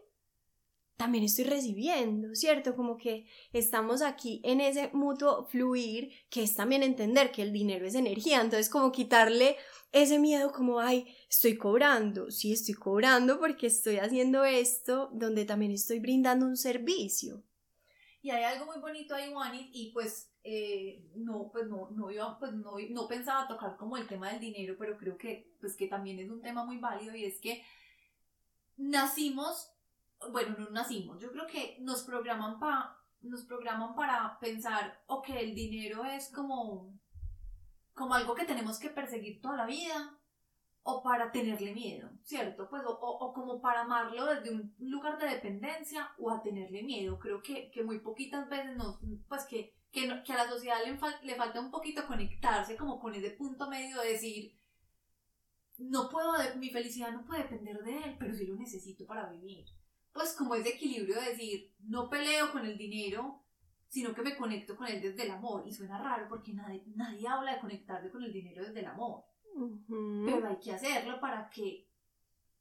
[0.97, 2.77] también estoy recibiendo, ¿cierto?
[2.77, 7.87] Como que estamos aquí en ese mutuo fluir, que es también entender que el dinero
[7.87, 9.57] es energía, entonces como quitarle
[9.93, 15.73] ese miedo como, ay, estoy cobrando, sí, estoy cobrando porque estoy haciendo esto, donde también
[15.73, 17.43] estoy brindando un servicio.
[18.23, 22.39] Y hay algo muy bonito ahí, Juanit, y pues eh, no, pues no, no iba,
[22.39, 25.87] pues no, no pensaba tocar como el tema del dinero, pero creo que, pues que
[25.87, 27.65] también es un tema muy válido y es que
[28.77, 29.73] nacimos,
[30.31, 35.55] bueno, no nacimos, yo creo que nos programan para, nos programan para pensar, ok, el
[35.55, 37.00] dinero es como,
[37.95, 40.17] como algo que tenemos que perseguir toda la vida,
[40.83, 42.69] o para tenerle miedo, ¿cierto?
[42.71, 47.19] Pues o, o, como para amarlo desde un lugar de dependencia o a tenerle miedo.
[47.19, 50.99] Creo que, que muy poquitas veces nos, pues que que, que a la sociedad le,
[51.27, 54.57] le falta un poquito conectarse como con ese punto medio de decir,
[55.79, 59.67] no puedo, mi felicidad no puede depender de él, pero sí lo necesito para vivir.
[60.13, 63.40] Pues como ese equilibrio de decir, no peleo con el dinero,
[63.91, 65.65] sino que me conecto con él desde el amor.
[65.67, 69.25] Y suena raro porque nadie, nadie habla de conectarse con el dinero desde el amor.
[70.25, 71.91] Pero hay que hacerlo para que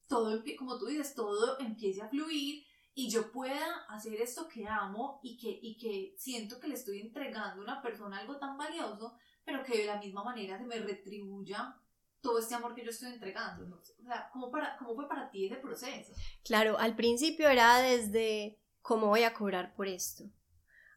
[0.07, 2.65] todo, como tú dices, todo empiece a fluir
[2.95, 6.99] y yo pueda hacer esto que amo y que, y que siento que le estoy
[6.99, 9.15] entregando a una persona algo tan valioso,
[9.45, 11.79] pero que de la misma manera se me retribuya
[12.21, 13.77] todo este amor que yo estoy entregando.
[13.77, 16.11] O sea, ¿cómo, para, ¿cómo fue para ti ese proceso?
[16.43, 20.25] Claro, al principio era desde cómo voy a cobrar por esto.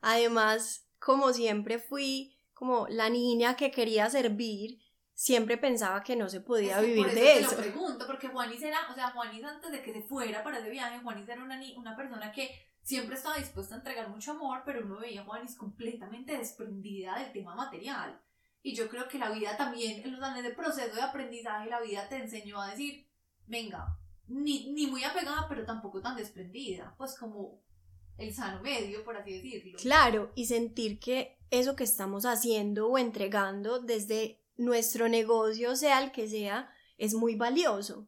[0.02, 4.80] Además, como siempre fui como la niña que quería servir,
[5.14, 7.50] siempre pensaba que no se podía vivir por eso de te eso.
[7.52, 10.70] Lo pregunto, porque Juanis era, o sea, Juanis antes de que se fuera para ese
[10.70, 12.50] viaje, Juanis era una, una persona que
[12.82, 17.32] siempre estaba dispuesta a entregar mucho amor, pero uno veía a Juanis completamente desprendida del
[17.32, 18.20] tema material.
[18.62, 21.80] Y yo creo que la vida también, en los años de proceso de aprendizaje, la
[21.80, 23.08] vida te enseñó a decir,
[23.46, 23.98] venga,
[24.28, 26.94] ni, ni muy apegada, pero tampoco tan desprendida.
[26.96, 27.60] Pues como
[28.18, 29.78] el sano medio, por así decirlo.
[29.78, 36.12] Claro, y sentir que eso que estamos haciendo o entregando desde nuestro negocio, sea el
[36.12, 38.06] que sea, es muy valioso.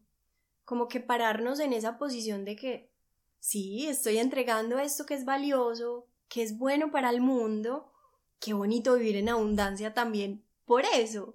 [0.65, 2.91] Como que pararnos en esa posición de que
[3.39, 7.93] sí, estoy entregando esto que es valioso, que es bueno para el mundo,
[8.41, 11.35] qué bonito vivir en abundancia también por eso,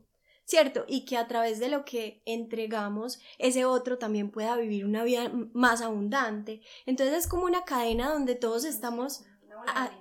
[0.49, 0.83] ¿cierto?
[0.87, 5.31] Y que a través de lo que entregamos, ese otro también pueda vivir una vida
[5.53, 6.61] más abundante.
[6.87, 9.23] Entonces es como una cadena donde todos estamos...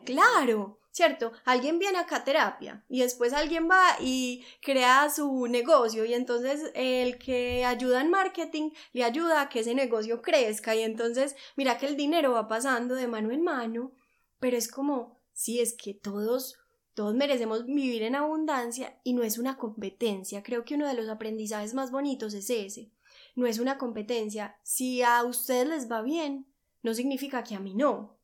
[0.06, 1.32] claro, ¿cierto?
[1.44, 6.70] Alguien viene acá a terapia y después alguien va y crea su negocio y entonces
[6.74, 11.76] el que ayuda en marketing le ayuda a que ese negocio crezca y entonces mira
[11.76, 13.92] que el dinero va pasando de mano en mano,
[14.40, 16.56] pero es como, sí, es que todos
[16.98, 20.42] todos merecemos vivir en abundancia y no es una competencia.
[20.42, 22.90] Creo que uno de los aprendizajes más bonitos es ese.
[23.36, 24.58] No es una competencia.
[24.64, 26.48] Si a ustedes les va bien,
[26.82, 28.18] no significa que a mí no,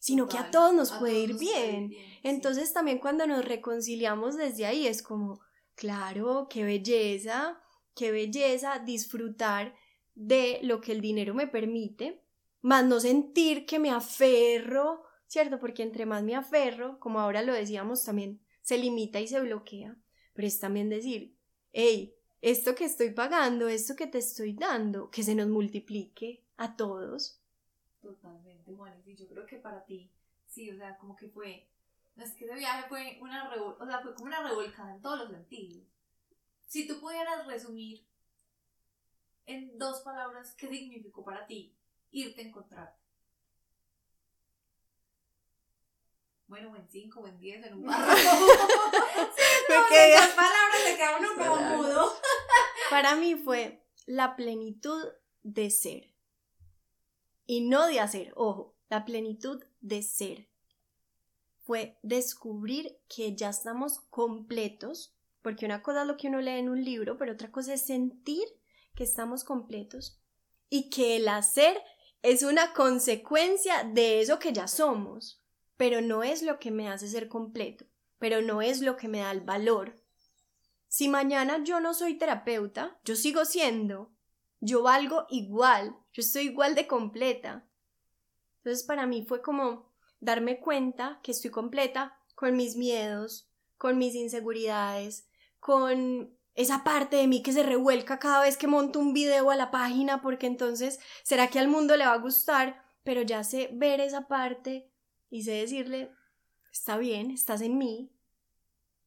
[0.00, 1.92] sino que a todos nos puede ir bien.
[2.24, 5.38] Entonces también cuando nos reconciliamos desde ahí es como,
[5.76, 7.62] claro, qué belleza,
[7.94, 9.76] qué belleza disfrutar
[10.16, 12.20] de lo que el dinero me permite,
[12.62, 15.58] más no sentir que me aferro ¿cierto?
[15.58, 19.96] Porque entre más me aferro, como ahora lo decíamos también, se limita y se bloquea,
[20.34, 21.36] pero es también decir,
[21.72, 26.76] hey, esto que estoy pagando, esto que te estoy dando, que se nos multiplique a
[26.76, 27.40] todos.
[28.00, 30.10] Totalmente, Juan, y yo creo que para ti,
[30.46, 31.68] sí, o sea, como que fue,
[32.14, 35.20] no es que ese viaje fue una, o sea, fue como una revolcada en todos
[35.20, 35.84] los sentidos.
[36.66, 38.04] Si tú pudieras resumir
[39.46, 41.74] en dos palabras qué significó para ti
[42.10, 42.96] irte a encontrar
[46.48, 48.46] bueno, o en cinco, o en diez, en un párrafo.
[49.68, 49.74] Me
[50.36, 52.12] palabras se queda uno como mudo.
[52.90, 55.02] Para mí fue la plenitud
[55.42, 56.14] de ser.
[57.46, 60.48] Y no de hacer, ojo, la plenitud de ser.
[61.64, 66.68] Fue descubrir que ya estamos completos, porque una cosa es lo que uno lee en
[66.68, 68.44] un libro, pero otra cosa es sentir
[68.94, 70.20] que estamos completos
[70.68, 71.80] y que el hacer
[72.22, 75.42] es una consecuencia de eso que ya somos
[75.76, 77.86] pero no es lo que me hace ser completo,
[78.18, 79.96] pero no es lo que me da el valor.
[80.88, 84.12] Si mañana yo no soy terapeuta, yo sigo siendo,
[84.60, 87.66] yo valgo igual, yo estoy igual de completa.
[88.58, 94.14] Entonces para mí fue como darme cuenta que estoy completa con mis miedos, con mis
[94.14, 95.28] inseguridades,
[95.60, 99.56] con esa parte de mí que se revuelca cada vez que monto un video a
[99.56, 103.68] la página porque entonces será que al mundo le va a gustar, pero ya sé
[103.74, 104.90] ver esa parte
[105.30, 106.10] y sé decirle,
[106.72, 108.10] está bien, estás en mí,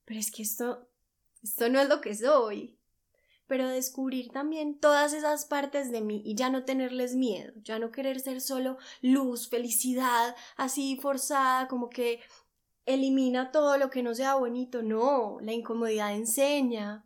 [0.05, 0.89] pero es que esto,
[1.43, 2.76] esto no es lo que soy.
[3.47, 7.91] Pero descubrir también todas esas partes de mí y ya no tenerles miedo, ya no
[7.91, 12.22] querer ser solo luz, felicidad, así forzada, como que
[12.86, 14.84] elimina todo lo que no sea bonito.
[14.84, 17.05] No, la incomodidad enseña,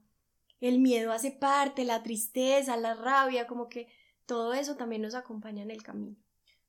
[0.60, 3.88] el miedo hace parte, la tristeza, la rabia, como que
[4.26, 6.23] todo eso también nos acompaña en el camino.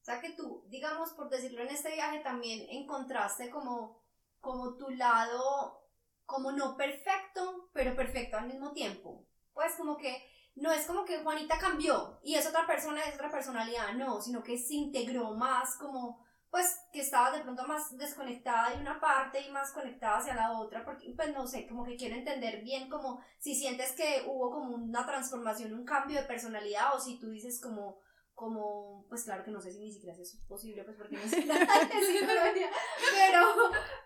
[0.05, 4.03] O sea que tú, digamos, por decirlo en este viaje, también encontraste como,
[4.39, 5.81] como tu lado,
[6.27, 9.27] como no perfecto, pero perfecto al mismo tiempo.
[9.55, 10.23] Pues como que
[10.57, 14.43] no es como que Juanita cambió y es otra persona, es otra personalidad, no, sino
[14.43, 19.41] que se integró más como, pues que estaba de pronto más desconectada de una parte
[19.41, 22.91] y más conectada hacia la otra, porque pues no sé, como que quiero entender bien
[22.91, 27.31] como si sientes que hubo como una transformación, un cambio de personalidad o si tú
[27.31, 28.05] dices como
[28.35, 31.29] como, pues claro que no sé si ni siquiera eso es posible, pues porque no
[31.29, 32.69] sé nada de
[33.15, 33.41] pero,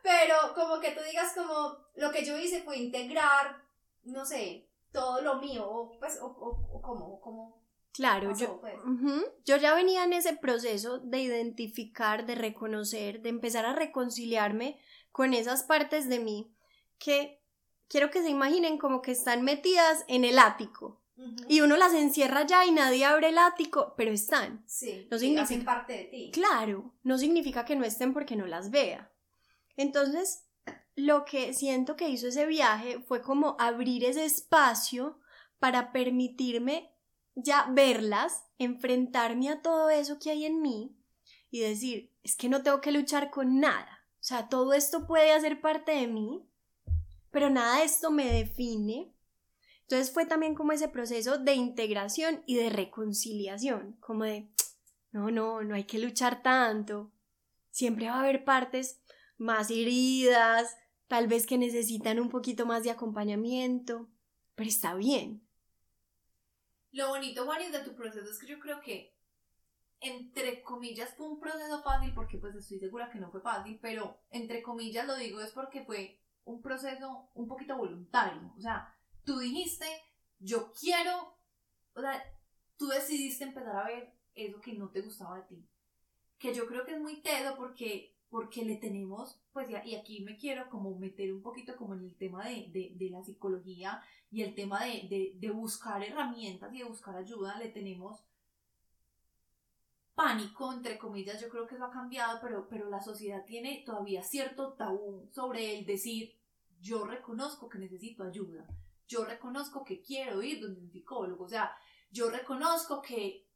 [0.03, 3.63] pero como que tú digas como, lo que yo hice fue integrar,
[4.05, 7.59] no sé, todo lo mío, o pues, o, o, o como, como
[7.93, 8.75] Claro, pasó, yo, pues.
[9.45, 14.79] Yo ya venía en ese proceso de identificar, de reconocer, de empezar a reconciliarme
[15.11, 16.55] con esas partes de mí
[16.99, 17.43] que
[17.89, 21.01] quiero que se imaginen como que están metidas en el ático
[21.49, 24.63] Y uno las encierra ya y nadie abre el ático, pero están.
[24.67, 26.31] Sí, no significa- hacen parte de ti.
[26.33, 29.11] Claro, no significa que no estén porque no las vea.
[29.77, 30.45] Entonces,
[30.95, 35.19] lo que siento que hizo ese viaje fue como abrir ese espacio
[35.59, 36.95] para permitirme
[37.35, 40.97] ya verlas, enfrentarme a todo eso que hay en mí
[41.51, 44.05] y decir, es que no tengo que luchar con nada.
[44.21, 46.45] O sea, todo esto puede hacer parte de mí,
[47.31, 49.15] pero nada de esto me define.
[49.89, 54.51] Entonces fue también como ese proceso de integración y de reconciliación, como de,
[55.13, 57.11] no, no, no hay que luchar tanto.
[57.71, 59.01] Siempre va a haber partes
[59.39, 60.77] más heridas,
[61.07, 64.11] tal vez que necesitan un poquito más de acompañamiento,
[64.55, 65.49] pero está bien.
[66.91, 69.17] Lo bonito, Juanis, de tu proceso es que yo creo que,
[70.01, 74.21] entre comillas, fue un proceso fácil, porque pues estoy segura que no fue fácil, pero
[74.29, 78.53] entre comillas lo digo es porque fue un proceso un poquito voluntario.
[78.55, 78.95] O sea,
[79.29, 79.85] tú dijiste,
[80.39, 81.35] yo quiero,
[81.95, 82.25] o sea,
[82.79, 85.69] tú decidiste empezar a ver eso que no te gustaba de ti.
[86.39, 90.39] Que yo creo que es muy tedo porque, porque le tenemos, pues, y aquí me
[90.39, 94.41] quiero como meter un poquito como en el tema de, de, de la psicología y
[94.41, 98.25] el tema de, de buscar herramientas y de buscar ayuda, le tenemos
[100.15, 104.23] pánico, entre comillas, yo creo que eso ha cambiado, pero, pero la sociedad tiene todavía
[104.23, 106.35] cierto tabú sobre el decir,
[106.81, 108.67] yo reconozco que necesito ayuda,
[109.09, 111.75] yo reconozco que quiero ir donde un psicólogo, o sea,
[112.11, 113.49] yo reconozco que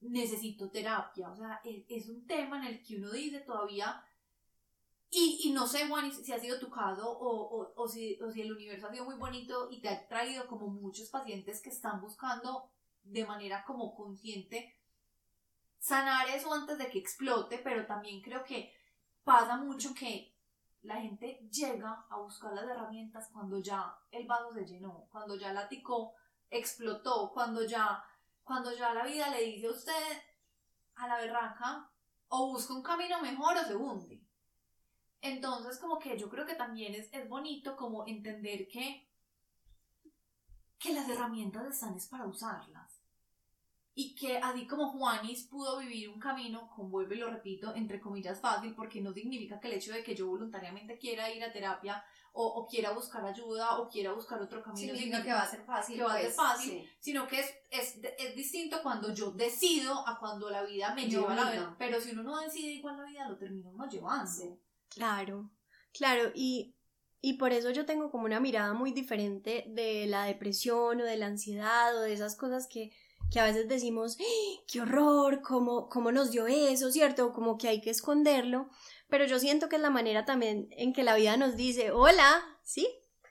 [0.00, 4.02] necesito terapia, o sea, es, es un tema en el que uno dice todavía,
[5.10, 8.30] y, y no sé, Juan, si ha sido tu caso o, o, o si, o
[8.30, 11.70] si el universo ha sido muy bonito y te ha traído como muchos pacientes que
[11.70, 12.70] están buscando
[13.02, 14.74] de manera como consciente
[15.78, 18.72] sanar eso antes de que explote, pero también creo que
[19.22, 20.35] pasa mucho que
[20.86, 25.52] la gente llega a buscar las herramientas cuando ya el vaso se llenó, cuando ya
[25.52, 26.14] la ticó,
[26.48, 28.02] explotó, cuando ya,
[28.44, 30.22] cuando ya la vida le dice a usted
[30.94, 31.90] a la berraca
[32.28, 34.22] o busca un camino mejor o se hunde.
[35.20, 39.08] Entonces, como que yo creo que también es, es bonito como entender que,
[40.78, 42.95] que las herramientas están es para usarlas.
[43.98, 47.98] Y que así como Juanis pudo vivir un camino, con vuelvo y lo repito, entre
[47.98, 51.50] comillas fácil, porque no significa que el hecho de que yo voluntariamente quiera ir a
[51.50, 55.50] terapia o, o quiera buscar ayuda o quiera buscar otro camino Significa que va a
[55.50, 55.96] ser fácil.
[55.96, 56.88] que va a ser pues, fácil, sí.
[57.00, 61.32] sino que es, es, es distinto cuando yo decido a cuando la vida me lleva
[61.32, 61.74] a la vida.
[61.78, 64.30] Pero si uno no decide igual la vida, lo terminamos llevando.
[64.30, 64.60] Sí.
[64.90, 65.50] Claro,
[65.94, 66.74] claro, y,
[67.22, 71.16] y por eso yo tengo como una mirada muy diferente de la depresión o de
[71.16, 72.92] la ansiedad o de esas cosas que,
[73.30, 74.62] que a veces decimos, ¡Ah!
[74.70, 77.32] qué horror, cómo, cómo nos dio eso, ¿cierto?
[77.32, 78.68] Como que hay que esconderlo,
[79.08, 82.42] pero yo siento que es la manera también en que la vida nos dice, hola,
[82.62, 82.88] ¿sí?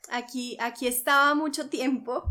[0.10, 2.24] Aquí, aquí estaba mucho tiempo.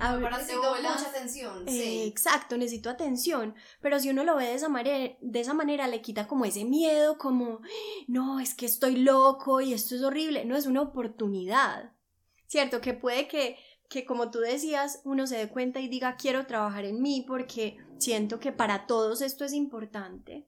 [0.00, 1.64] A ver, Necesito mucha atención.
[1.66, 2.02] Eh, sí.
[2.06, 6.02] Exacto, necesito atención, pero si uno lo ve de esa, manera, de esa manera le
[6.02, 7.60] quita como ese miedo, como,
[8.06, 11.92] no, es que estoy loco y esto es horrible, no es una oportunidad,
[12.46, 12.80] ¿cierto?
[12.80, 13.58] Que puede que,
[13.88, 17.78] que como tú decías, uno se dé cuenta y diga, quiero trabajar en mí porque
[17.98, 20.46] siento que para todos esto es importante,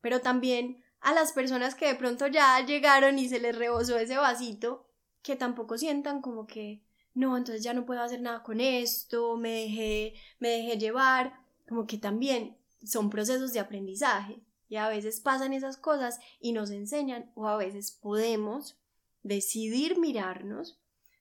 [0.00, 4.16] pero también a las personas que de pronto ya llegaron y se les rebosó ese
[4.16, 4.86] vasito,
[5.22, 6.82] que tampoco sientan como que,
[7.14, 11.34] no, entonces ya no puedo hacer nada con esto, me dejé, me dejé llevar,
[11.68, 16.70] como que también son procesos de aprendizaje y a veces pasan esas cosas y nos
[16.70, 18.78] enseñan o a veces podemos
[19.22, 20.78] decidir mirarnos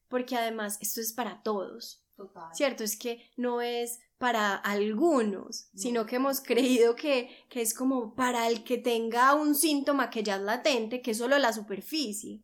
[0.09, 2.53] porque además esto es para todos, Total.
[2.53, 2.83] ¿cierto?
[2.83, 8.15] Es que no es para algunos, No, sino que hemos creído que, que es como
[8.15, 12.43] para el que tenga un síntoma que ya es latente, que es solo la superficie.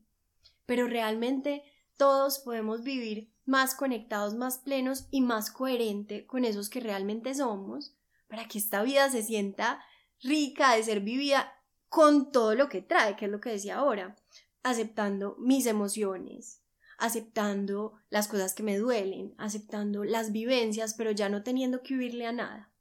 [0.65, 1.63] Pero realmente
[1.97, 7.95] todos podemos vivir más conectados, más plenos y más coherente con esos que realmente somos,
[8.27, 9.83] para que esta vida se sienta
[10.21, 11.53] rica de ser vivida
[11.89, 14.15] con todo lo que trae, que es lo que decía ahora,
[14.63, 16.61] aceptando mis emociones,
[16.97, 22.25] aceptando las cosas que me duelen, aceptando las vivencias, pero ya no teniendo que huirle
[22.25, 22.71] a nada.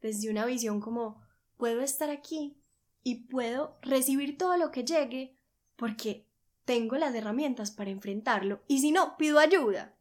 [0.00, 1.22] Desde una visión como
[1.56, 2.56] puedo estar aquí
[3.02, 5.36] y puedo recibir todo lo que llegue
[5.76, 6.26] porque
[6.64, 9.96] tengo las herramientas para enfrentarlo y si no, pido ayuda.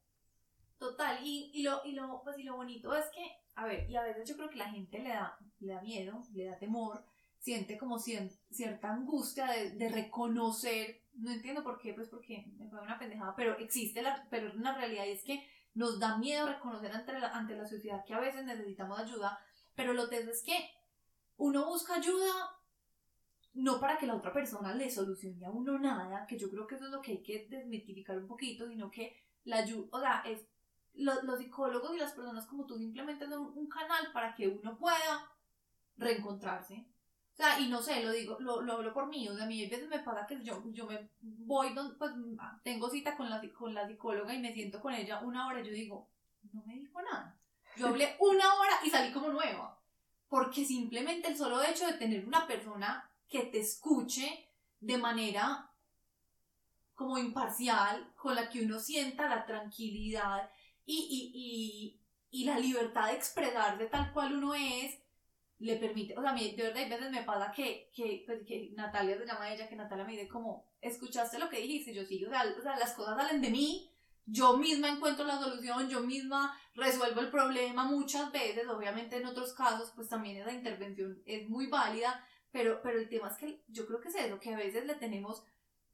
[0.78, 3.98] Total, y, y, lo, y, lo, pues, y lo bonito es que, a ver, y
[3.98, 7.04] a veces yo creo que la gente le da, le da miedo, le da temor,
[7.38, 12.82] siente como cierta angustia de, de, reconocer, no entiendo por qué, pues porque me fue
[12.82, 16.92] una pendejada, pero existe la, pero una realidad y es que nos da miedo reconocer
[16.92, 19.40] ante la, ante la sociedad que a veces necesitamos ayuda,
[19.76, 20.72] pero lo teso es que
[21.38, 22.32] uno busca ayuda
[23.54, 26.76] no para que la otra persona le solucione a uno nada, que yo creo que
[26.76, 30.22] eso es lo que hay que desmitificar un poquito, sino que la ayuda, o sea,
[30.26, 30.46] es
[30.94, 34.78] los, los psicólogos y las personas como tú simplemente son un canal para que uno
[34.78, 35.32] pueda
[35.98, 36.86] reencontrarse.
[37.40, 39.48] O sea, y no sé, lo digo, lo, lo hablo por mí, o sea, a
[39.48, 42.12] mí a veces me pasa que yo, yo me voy, pues
[42.64, 45.68] tengo cita con la, con la psicóloga y me siento con ella una hora y
[45.68, 46.10] yo digo,
[46.52, 47.40] no me dijo nada.
[47.78, 49.80] Yo hablé una hora y salí como nueva.
[50.28, 54.50] Porque simplemente el solo hecho de tener una persona que te escuche
[54.82, 55.72] de manera
[56.94, 60.52] como imparcial, con la que uno sienta la tranquilidad
[60.86, 61.96] y,
[62.32, 65.00] la libertad de expresarse tal cual uno es,
[65.60, 68.46] le permite, o sea, a mí de verdad hay veces me pasa que, que, pues,
[68.46, 71.94] que Natalia se llama ella, que Natalia me dice como, ¿escuchaste lo que dijiste?
[71.94, 73.92] Yo sí, o sea, o sea, las cosas salen de mí,
[74.26, 79.54] yo misma encuentro la solución, yo misma resuelvo el problema muchas veces, obviamente en otros
[79.54, 83.86] casos pues también esa intervención es muy válida, pero, pero el tema es que yo
[83.86, 85.44] creo que es eso, que a veces le tenemos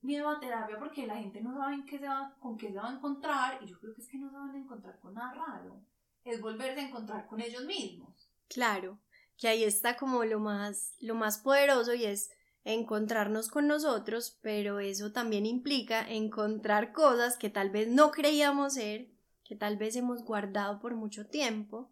[0.01, 2.89] miedo a terapia porque la gente no sabe qué se va, con qué se va
[2.89, 5.33] a encontrar y yo creo que es que no se van a encontrar con nada
[5.33, 5.81] raro,
[6.23, 8.29] es volverse a encontrar con ellos mismos.
[8.47, 8.99] Claro,
[9.37, 12.29] que ahí está como lo más, lo más poderoso y es
[12.63, 19.11] encontrarnos con nosotros, pero eso también implica encontrar cosas que tal vez no creíamos ser,
[19.43, 21.91] que tal vez hemos guardado por mucho tiempo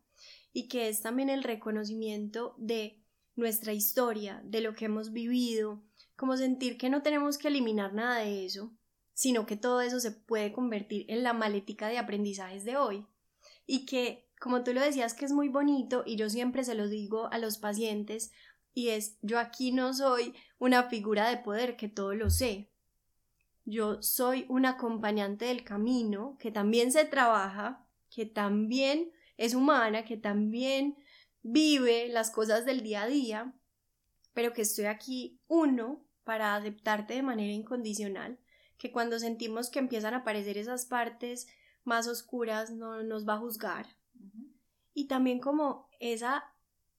[0.51, 3.03] y que es también el reconocimiento de
[3.35, 5.83] nuestra historia, de lo que hemos vivido,
[6.15, 8.71] como sentir que no tenemos que eliminar nada de eso,
[9.13, 13.05] sino que todo eso se puede convertir en la malética de aprendizajes de hoy.
[13.65, 16.89] Y que, como tú lo decías, que es muy bonito, y yo siempre se lo
[16.89, 18.33] digo a los pacientes,
[18.73, 22.69] y es, yo aquí no soy una figura de poder que todo lo sé.
[23.63, 30.17] Yo soy un acompañante del camino, que también se trabaja, que también es humana, que
[30.17, 30.97] también
[31.41, 33.53] vive las cosas del día a día,
[34.33, 38.37] pero que estoy aquí, uno, para aceptarte de manera incondicional,
[38.77, 41.47] que cuando sentimos que empiezan a aparecer esas partes
[41.85, 44.02] más oscuras no nos va a juzgar.
[44.93, 46.51] Y también como esa,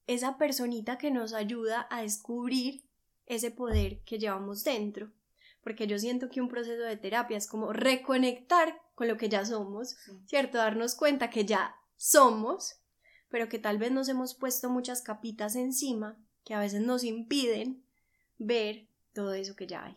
[0.06, 2.84] esa personita que nos ayuda a descubrir
[3.26, 5.12] ese poder que llevamos dentro.
[5.62, 9.44] Porque yo siento que un proceso de terapia es como reconectar con lo que ya
[9.44, 10.58] somos, ¿cierto?
[10.58, 12.80] Darnos cuenta que ya somos,
[13.28, 17.82] pero que tal vez nos hemos puesto muchas capitas encima que a veces nos impiden
[18.38, 19.96] ver todo eso que ya hay.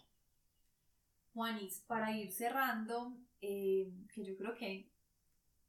[1.33, 4.89] Juanis, para ir cerrando, eh, que yo creo que,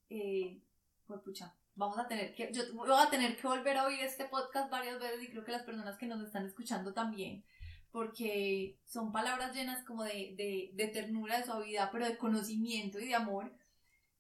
[0.09, 0.63] eh,
[1.07, 4.25] pues pucha, vamos a tener que, yo voy a tener que volver a oír este
[4.25, 7.45] podcast varias veces y creo que las personas que nos están escuchando también,
[7.93, 13.15] porque son palabras llenas como de, de, ternura, de suavidad, pero de conocimiento y de
[13.15, 13.53] amor.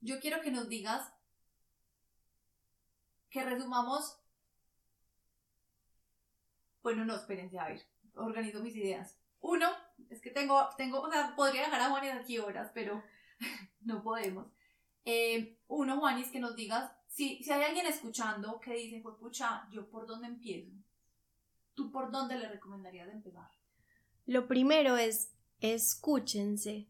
[0.00, 1.12] Yo quiero que nos digas,
[3.28, 4.18] que resumamos
[6.80, 7.82] bueno, no, espérense, a ver,
[8.14, 9.18] organizo mis ideas.
[9.40, 9.68] Uno,
[10.09, 13.02] es que tengo, tengo, o sea, podría dejar a Juanis aquí horas, pero
[13.82, 14.46] no podemos.
[15.04, 19.68] Eh, uno, Juanis, que nos digas, si, si hay alguien escuchando que dice, pues pucha,
[19.72, 20.70] ¿yo por dónde empiezo?
[21.74, 23.50] ¿Tú por dónde le recomendarías empezar?
[24.24, 26.86] Lo primero es, escúchense,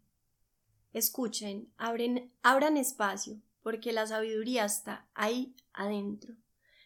[0.93, 6.35] escuchen, abren, abran espacio, porque la sabiduría está ahí adentro.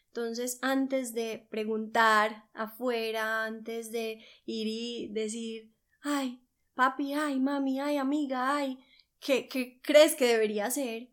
[0.07, 7.97] Entonces, antes de preguntar afuera, antes de ir y decir, ay, papi, ay, mami, ay,
[7.97, 8.79] amiga, ay,
[9.19, 11.11] ¿qué, qué crees que debería hacer?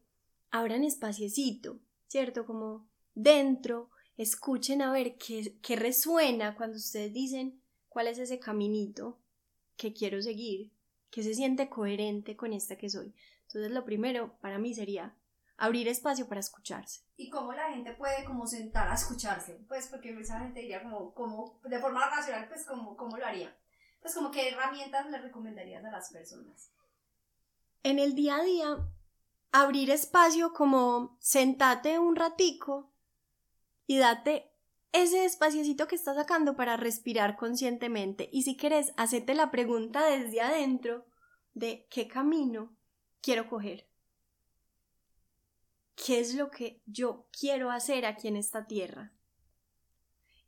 [0.52, 1.80] Abran espaciecito,
[2.10, 2.46] ¿cierto?
[2.46, 9.18] Como dentro, escuchen a ver qué, qué resuena cuando ustedes dicen cuál es ese caminito
[9.78, 10.74] que quiero seguir,
[11.10, 13.16] que se siente coherente con esta que soy.
[13.44, 15.16] Entonces, lo primero para mí sería
[15.58, 17.02] abrir espacio para escucharse.
[17.16, 19.54] ¿Y cómo la gente puede como sentar a escucharse?
[19.68, 23.56] Pues porque esa gente diría como, como de forma racional, pues como, ¿cómo lo haría?
[24.02, 26.72] Pues como qué herramientas le recomendarías a las personas.
[27.84, 28.78] En el día a día,
[29.52, 32.94] abrir espacio como sentate un ratico
[33.88, 34.52] y date
[34.92, 38.30] ese espaciecito que estás sacando para respirar conscientemente.
[38.32, 41.06] Y si quieres, hacete la pregunta desde adentro
[41.54, 42.76] de qué camino
[43.22, 43.90] quiero coger
[46.06, 49.12] qué es lo que yo quiero hacer aquí en esta tierra.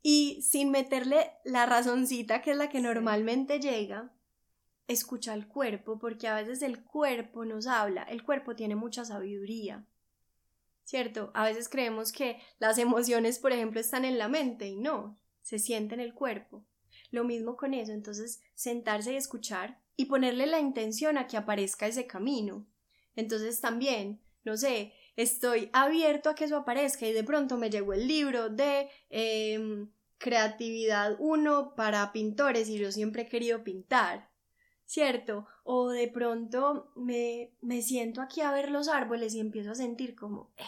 [0.01, 4.11] Y sin meterle la razoncita que es la que normalmente llega,
[4.91, 9.85] escucha al cuerpo, porque a veces el cuerpo nos habla, el cuerpo tiene mucha sabiduría.
[10.91, 11.31] ¿cierto?
[11.33, 15.57] A veces creemos que las emociones, por ejemplo, están en la mente y no, se
[15.57, 16.65] siente en el cuerpo.
[17.11, 21.87] Lo mismo con eso, entonces sentarse y escuchar y ponerle la intención a que aparezca
[21.87, 22.67] ese camino.
[23.15, 27.93] Entonces también, no sé, estoy abierto a que eso aparezca y de pronto me llegó
[27.93, 34.30] el libro de em, creatividad 1 para pintores y yo siempre he querido pintar.
[34.91, 35.47] ¿Cierto?
[35.63, 40.17] O de pronto me, me siento aquí a ver los árboles y empiezo a sentir
[40.17, 40.65] como, eh,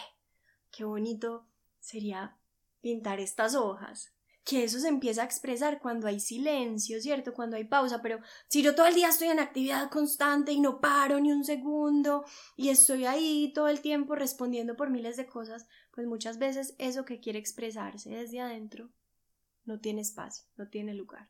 [0.70, 1.46] qué bonito
[1.78, 2.34] sería
[2.80, 7.34] pintar estas hojas que eso se empieza a expresar cuando hay silencio, ¿cierto?
[7.34, 8.18] Cuando hay pausa, pero
[8.48, 12.24] si yo todo el día estoy en actividad constante y no paro ni un segundo
[12.56, 17.04] y estoy ahí todo el tiempo respondiendo por miles de cosas, pues muchas veces eso
[17.04, 18.88] que quiere expresarse desde adentro
[19.66, 21.28] no tiene espacio, no tiene lugar.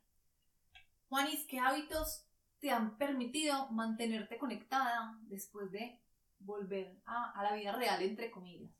[1.09, 2.25] Juanis, ¿qué hábitos
[2.65, 6.01] te han permitido mantenerte conectada después de
[6.39, 8.71] volver a, la vida real, entre comillas?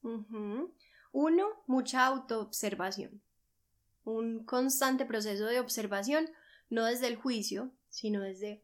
[1.13, 3.21] Uno, mucha autoobservación
[4.05, 6.31] un constante proceso de observación,
[6.71, 8.63] no desde el juicio, sino desde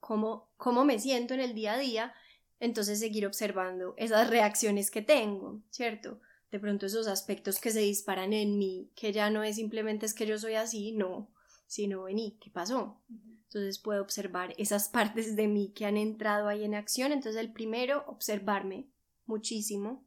[0.00, 2.14] cómo, cómo me siento en el día a día,
[2.58, 6.20] entonces seguir observando esas reacciones que tengo, ¿cierto?
[6.50, 10.14] De pronto esos aspectos que se disparan en mí, que ya no es simplemente es
[10.14, 11.28] que yo soy así, no,
[11.68, 13.00] sino vení, ¿qué pasó?
[13.44, 17.12] Entonces puedo observar esas partes de mí que han entrado ahí en acción.
[17.12, 18.88] Entonces el primero, observarme
[19.26, 20.04] muchísimo.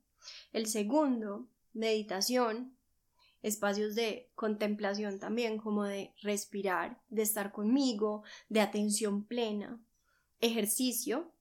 [0.52, 2.76] El segundo, meditación,
[3.42, 9.80] espacios de contemplación también, como de respirar, de estar conmigo, de atención plena.
[10.40, 11.32] Ejercicio,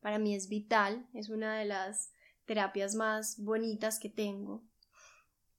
[0.00, 2.12] para mí es vital, es una de las
[2.44, 4.62] terapias más bonitas que tengo.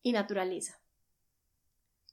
[0.01, 0.82] Y naturaleza.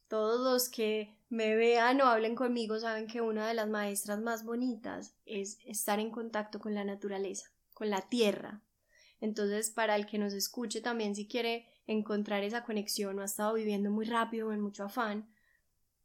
[0.07, 4.45] Todos los que me vean o hablen conmigo saben que una de las maestras más
[4.45, 8.62] bonitas es estar en contacto con la naturaleza, con la tierra.
[9.20, 13.55] Entonces, para el que nos escuche también, si quiere encontrar esa conexión o ha estado
[13.55, 15.33] viviendo muy rápido o en mucho afán,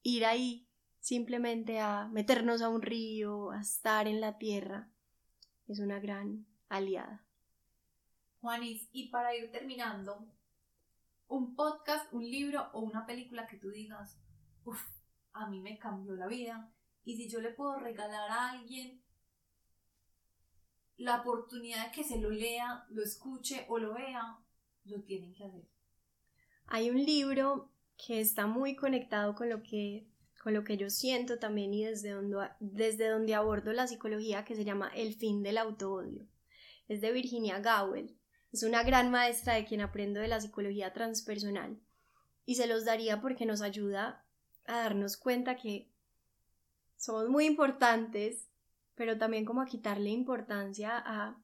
[0.04, 0.68] ir ahí
[1.00, 4.92] simplemente a meternos a un río, a estar en la tierra,
[5.68, 7.26] es una gran aliada.
[8.42, 10.28] Juanis, y para ir terminando,
[11.28, 14.20] un podcast, un libro o una película que tú digas,
[14.66, 14.95] uff,
[15.36, 16.72] a mí me cambió la vida,
[17.04, 19.02] y si yo le puedo regalar a alguien
[20.98, 24.40] la oportunidad de que se lo lea, lo escuche o lo vea,
[24.86, 25.68] lo tienen que hacer.
[26.68, 30.08] Hay un libro que está muy conectado con lo que,
[30.42, 34.56] con lo que yo siento también y desde donde, desde donde abordo la psicología que
[34.56, 36.28] se llama El fin del autoodio.
[36.88, 38.18] Es de Virginia Gowell.
[38.52, 41.80] Es una gran maestra de quien aprendo de la psicología transpersonal
[42.46, 44.25] y se los daría porque nos ayuda
[44.66, 45.90] a darnos cuenta que
[46.98, 48.48] somos muy importantes,
[48.96, 51.38] pero también como a quitarle importancia a,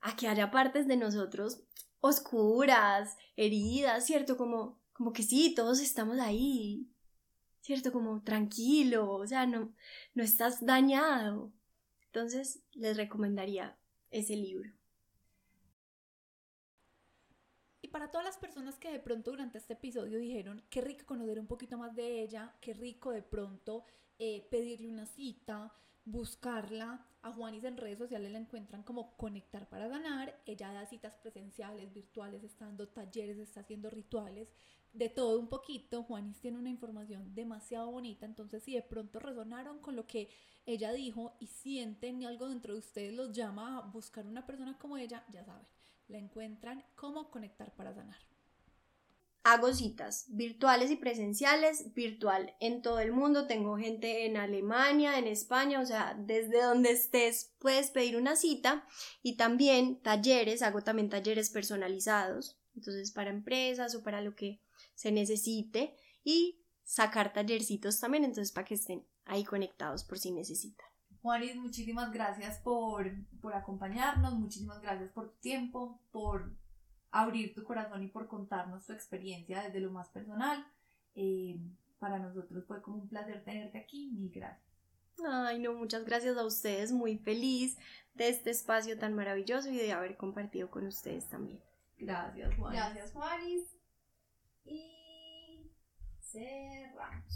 [0.00, 1.62] a que haya partes de nosotros
[2.00, 4.36] oscuras, heridas, ¿cierto?
[4.36, 6.88] Como, como que sí, todos estamos ahí,
[7.60, 7.92] ¿cierto?
[7.92, 9.72] Como tranquilo, o sea, no,
[10.14, 11.52] no estás dañado.
[12.06, 13.76] Entonces, les recomendaría
[14.10, 14.75] ese libro.
[17.96, 21.46] Para todas las personas que de pronto durante este episodio dijeron, qué rico conocer un
[21.46, 23.86] poquito más de ella, qué rico de pronto
[24.18, 25.72] eh, pedirle una cita,
[26.04, 27.06] buscarla.
[27.22, 30.38] A Juanis en redes sociales la encuentran como Conectar para Ganar.
[30.44, 34.50] Ella da citas presenciales, virtuales, está dando talleres, está haciendo rituales,
[34.92, 36.02] de todo un poquito.
[36.02, 40.28] Juanis tiene una información demasiado bonita, entonces si de pronto resonaron con lo que
[40.66, 44.98] ella dijo y sienten algo dentro de ustedes los llama a buscar una persona como
[44.98, 45.64] ella, ya saben,
[46.08, 48.18] la encuentran como Conectar para Ganar
[49.46, 55.28] hago citas virtuales y presenciales, virtual en todo el mundo, tengo gente en Alemania, en
[55.28, 58.84] España, o sea, desde donde estés puedes pedir una cita
[59.22, 64.60] y también talleres, hago también talleres personalizados, entonces para empresas o para lo que
[64.96, 65.94] se necesite
[66.24, 70.88] y sacar tallercitos también, entonces para que estén ahí conectados por si necesitan.
[71.26, 73.10] Juanis, muchísimas gracias por,
[73.42, 76.52] por acompañarnos, muchísimas gracias por tu tiempo, por
[77.10, 80.64] abrir tu corazón y por contarnos tu experiencia desde lo más personal.
[81.16, 81.58] Eh,
[81.98, 84.08] para nosotros fue como un placer tenerte aquí.
[84.12, 84.70] Mil gracias.
[85.28, 86.92] Ay, no, muchas gracias a ustedes.
[86.92, 87.76] Muy feliz
[88.14, 91.60] de este espacio tan maravilloso y de haber compartido con ustedes también.
[91.98, 92.78] Gracias, Juanis.
[92.78, 93.76] Gracias, Juanis.
[94.64, 95.72] Y
[96.20, 97.34] cerramos.